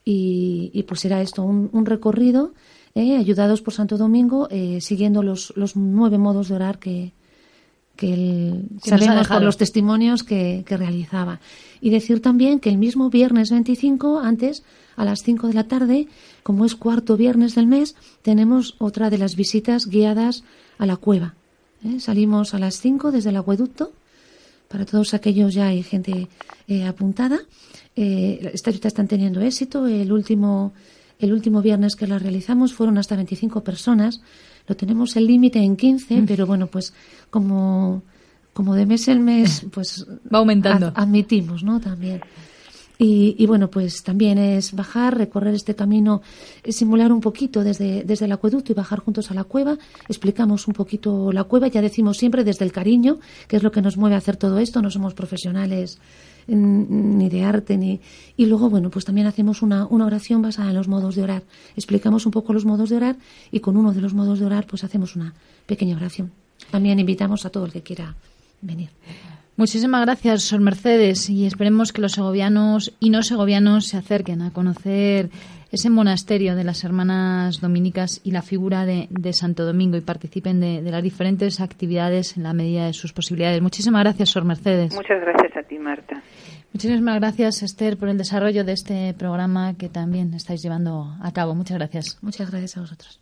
y, 0.03 0.71
y, 0.73 0.83
pues 0.83 0.99
será 0.99 1.21
esto, 1.21 1.43
un, 1.43 1.69
un 1.71 1.85
recorrido 1.85 2.53
eh, 2.93 3.15
ayudados 3.15 3.61
por 3.61 3.73
Santo 3.73 3.97
Domingo 3.97 4.49
eh, 4.51 4.81
siguiendo 4.81 5.23
los, 5.23 5.53
los, 5.55 5.77
nueve 5.77 6.17
modos 6.17 6.49
de 6.49 6.55
orar 6.55 6.79
que, 6.79 7.13
que 7.99 8.13
el, 8.13 8.69
sabemos 8.81 9.27
por 9.27 9.41
los 9.41 9.57
testimonios 9.57 10.23
que, 10.23 10.63
que 10.65 10.77
realizaba. 10.77 11.41
Y 11.81 11.89
decir 11.89 12.21
también 12.21 12.61
que 12.61 12.69
el 12.69 12.77
mismo 12.77 13.09
viernes 13.09 13.51
25, 13.51 14.19
antes, 14.19 14.63
a 14.95 15.03
las 15.03 15.21
5 15.21 15.47
de 15.47 15.53
la 15.53 15.65
tarde, 15.65 16.07
como 16.41 16.65
es 16.65 16.75
cuarto 16.75 17.17
viernes 17.17 17.55
del 17.55 17.67
mes, 17.67 17.97
tenemos 18.21 18.75
otra 18.77 19.09
de 19.09 19.17
las 19.17 19.35
visitas 19.35 19.87
guiadas 19.87 20.45
a 20.77 20.85
la 20.85 20.95
cueva. 20.95 21.35
¿eh? 21.83 21.99
Salimos 21.99 22.53
a 22.53 22.59
las 22.59 22.79
5 22.79 23.11
desde 23.11 23.31
el 23.31 23.37
acueducto. 23.37 23.91
Para 24.69 24.85
todos 24.85 25.13
aquellos 25.13 25.53
ya 25.53 25.67
hay 25.67 25.83
gente 25.83 26.29
eh, 26.69 26.85
apuntada. 26.85 27.39
Eh, 27.97 28.51
estas 28.53 28.75
están 28.75 29.09
teniendo 29.09 29.41
éxito. 29.41 29.87
El 29.87 30.13
último, 30.13 30.71
el 31.19 31.33
último 31.33 31.61
viernes 31.61 31.95
que 31.95 32.07
la 32.07 32.17
realizamos 32.17 32.73
fueron 32.73 32.97
hasta 32.97 33.15
25 33.15 33.61
personas. 33.63 34.21
Lo 34.67 34.75
tenemos 34.75 35.15
el 35.17 35.27
límite 35.27 35.59
en 35.59 35.75
15, 35.75 36.21
mm. 36.21 36.25
pero 36.25 36.47
bueno, 36.47 36.67
pues 36.67 36.93
como, 37.29 38.03
como 38.53 38.73
de 38.73 38.85
mes 38.85 39.07
en 39.09 39.23
mes, 39.23 39.65
pues 39.71 40.07
va 40.33 40.39
aumentando. 40.39 40.87
Ad, 40.87 40.93
admitimos, 40.95 41.63
¿no? 41.63 41.79
También. 41.79 42.21
Y, 43.01 43.35
y, 43.37 43.45
bueno, 43.45 43.69
pues 43.69 44.03
también 44.03 44.37
es 44.37 44.73
bajar, 44.73 45.17
recorrer 45.17 45.55
este 45.55 45.73
camino, 45.73 46.21
simular 46.67 47.13
un 47.13 47.21
poquito 47.21 47.63
desde, 47.63 48.03
desde 48.03 48.25
el 48.25 48.31
acueducto 48.33 48.73
y 48.73 48.75
bajar 48.75 48.99
juntos 48.99 49.31
a 49.31 49.33
la 49.33 49.45
cueva. 49.45 49.77
Explicamos 50.09 50.67
un 50.67 50.73
poquito 50.73 51.31
la 51.31 51.45
cueva, 51.45 51.69
ya 51.69 51.81
decimos 51.81 52.17
siempre 52.17 52.43
desde 52.43 52.65
el 52.65 52.73
cariño, 52.73 53.19
que 53.47 53.55
es 53.55 53.63
lo 53.63 53.71
que 53.71 53.81
nos 53.81 53.95
mueve 53.95 54.15
a 54.15 54.17
hacer 54.17 54.35
todo 54.35 54.59
esto. 54.59 54.81
No 54.81 54.91
somos 54.91 55.13
profesionales 55.13 55.97
ni 56.55 57.29
de 57.29 57.43
arte, 57.43 57.77
ni. 57.77 57.99
Y 58.37 58.45
luego, 58.45 58.69
bueno, 58.69 58.89
pues 58.89 59.05
también 59.05 59.27
hacemos 59.27 59.61
una, 59.61 59.85
una 59.85 60.05
oración 60.05 60.41
basada 60.41 60.69
en 60.69 60.75
los 60.75 60.87
modos 60.87 61.15
de 61.15 61.23
orar. 61.23 61.43
Explicamos 61.75 62.25
un 62.25 62.31
poco 62.31 62.53
los 62.53 62.65
modos 62.65 62.89
de 62.89 62.97
orar 62.97 63.15
y 63.51 63.59
con 63.59 63.77
uno 63.77 63.93
de 63.93 64.01
los 64.01 64.13
modos 64.13 64.39
de 64.39 64.45
orar, 64.45 64.65
pues 64.67 64.83
hacemos 64.83 65.15
una 65.15 65.33
pequeña 65.65 65.95
oración. 65.95 66.31
También 66.71 66.99
invitamos 66.99 67.45
a 67.45 67.49
todo 67.49 67.65
el 67.65 67.71
que 67.71 67.81
quiera 67.81 68.15
venir. 68.61 68.89
Muchísimas 69.59 70.05
gracias, 70.05 70.43
Sor 70.43 70.61
Mercedes, 70.61 71.29
y 71.29 71.45
esperemos 71.45 71.91
que 71.91 72.01
los 72.01 72.13
segovianos 72.13 72.95
y 73.01 73.09
no 73.09 73.23
segovianos 73.23 73.87
se 73.87 73.97
acerquen 73.97 74.41
a 74.41 74.53
conocer 74.53 75.31
ese 75.69 75.89
monasterio 75.89 76.55
de 76.55 76.63
las 76.63 76.85
hermanas 76.85 77.59
dominicas 77.59 78.21
y 78.23 78.31
la 78.31 78.41
figura 78.41 78.85
de, 78.85 79.07
de 79.09 79.33
Santo 79.33 79.65
Domingo 79.65 79.97
y 79.97 80.01
participen 80.01 80.61
de, 80.61 80.81
de, 80.81 80.91
las 80.91 81.03
diferentes 81.03 81.59
actividades 81.59 82.37
en 82.37 82.43
la 82.43 82.53
medida 82.53 82.85
de 82.85 82.93
sus 82.93 83.11
posibilidades. 83.11 83.61
Muchísimas 83.61 84.01
gracias, 84.01 84.29
Sor 84.29 84.45
Mercedes. 84.45 84.95
Muchas 84.95 85.19
gracias 85.19 85.57
a 85.57 85.63
ti, 85.63 85.77
Marta. 85.77 86.23
Muchísimas 86.71 87.19
gracias, 87.19 87.61
Esther, 87.61 87.97
por 87.97 88.07
el 88.07 88.17
desarrollo 88.17 88.63
de 88.63 88.71
este 88.71 89.13
programa 89.13 89.73
que 89.77 89.89
también 89.89 90.33
estáis 90.35 90.63
llevando 90.63 91.17
a 91.21 91.33
cabo. 91.33 91.53
Muchas 91.53 91.77
gracias. 91.77 92.17
Muchas 92.21 92.49
gracias 92.49 92.77
a 92.77 92.79
vosotros. 92.79 93.19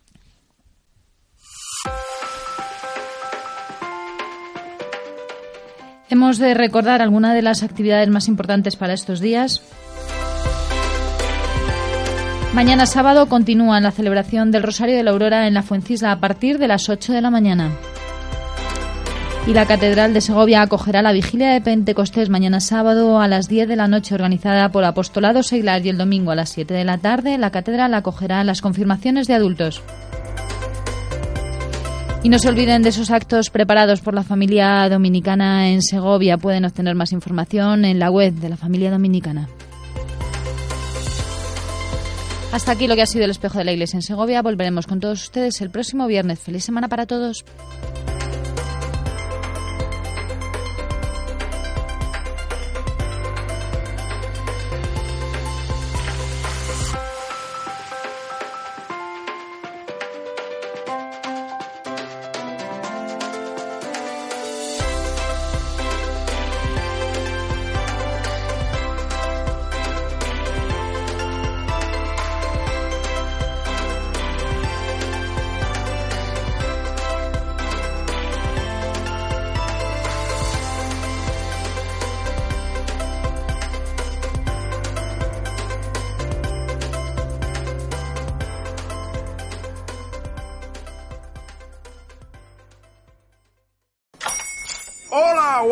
Hemos 6.10 6.38
de 6.38 6.54
recordar 6.54 7.02
algunas 7.02 7.34
de 7.34 7.42
las 7.42 7.62
actividades 7.62 8.08
más 8.08 8.28
importantes 8.28 8.76
para 8.76 8.94
estos 8.94 9.20
días. 9.20 9.62
Mañana 12.54 12.86
sábado 12.86 13.28
continúa 13.28 13.78
la 13.80 13.90
celebración 13.90 14.50
del 14.50 14.62
Rosario 14.62 14.96
de 14.96 15.02
la 15.02 15.10
Aurora 15.10 15.46
en 15.46 15.52
la 15.52 15.62
Fuencisla 15.62 16.12
a 16.12 16.18
partir 16.18 16.58
de 16.58 16.66
las 16.66 16.88
8 16.88 17.12
de 17.12 17.20
la 17.20 17.30
mañana. 17.30 17.72
Y 19.46 19.52
la 19.52 19.66
Catedral 19.66 20.14
de 20.14 20.22
Segovia 20.22 20.62
acogerá 20.62 21.02
la 21.02 21.12
vigilia 21.12 21.50
de 21.50 21.60
Pentecostés 21.60 22.30
mañana 22.30 22.60
sábado 22.60 23.20
a 23.20 23.28
las 23.28 23.48
10 23.48 23.68
de 23.68 23.76
la 23.76 23.86
noche 23.86 24.14
organizada 24.14 24.70
por 24.70 24.84
Apostolado 24.84 25.42
Seglar 25.42 25.84
y 25.84 25.90
el 25.90 25.98
domingo 25.98 26.30
a 26.30 26.36
las 26.36 26.48
7 26.48 26.72
de 26.72 26.84
la 26.84 26.98
tarde 26.98 27.36
la 27.36 27.50
Catedral 27.50 27.92
acogerá 27.92 28.42
las 28.44 28.62
confirmaciones 28.62 29.26
de 29.26 29.34
adultos. 29.34 29.82
Y 32.22 32.30
no 32.30 32.38
se 32.38 32.48
olviden 32.48 32.82
de 32.82 32.88
esos 32.88 33.10
actos 33.10 33.48
preparados 33.48 34.00
por 34.00 34.12
la 34.12 34.24
familia 34.24 34.88
dominicana 34.88 35.68
en 35.68 35.82
Segovia. 35.82 36.36
Pueden 36.36 36.64
obtener 36.64 36.94
más 36.94 37.12
información 37.12 37.84
en 37.84 37.98
la 37.98 38.10
web 38.10 38.34
de 38.34 38.48
la 38.48 38.56
familia 38.56 38.90
dominicana. 38.90 39.48
Hasta 42.52 42.72
aquí 42.72 42.88
lo 42.88 42.96
que 42.96 43.02
ha 43.02 43.06
sido 43.06 43.24
el 43.24 43.30
espejo 43.30 43.58
de 43.58 43.64
la 43.64 43.72
iglesia 43.72 43.98
en 43.98 44.02
Segovia. 44.02 44.42
Volveremos 44.42 44.86
con 44.86 45.00
todos 45.00 45.22
ustedes 45.22 45.60
el 45.60 45.70
próximo 45.70 46.06
viernes. 46.06 46.40
Feliz 46.40 46.64
semana 46.64 46.88
para 46.88 47.06
todos. 47.06 47.44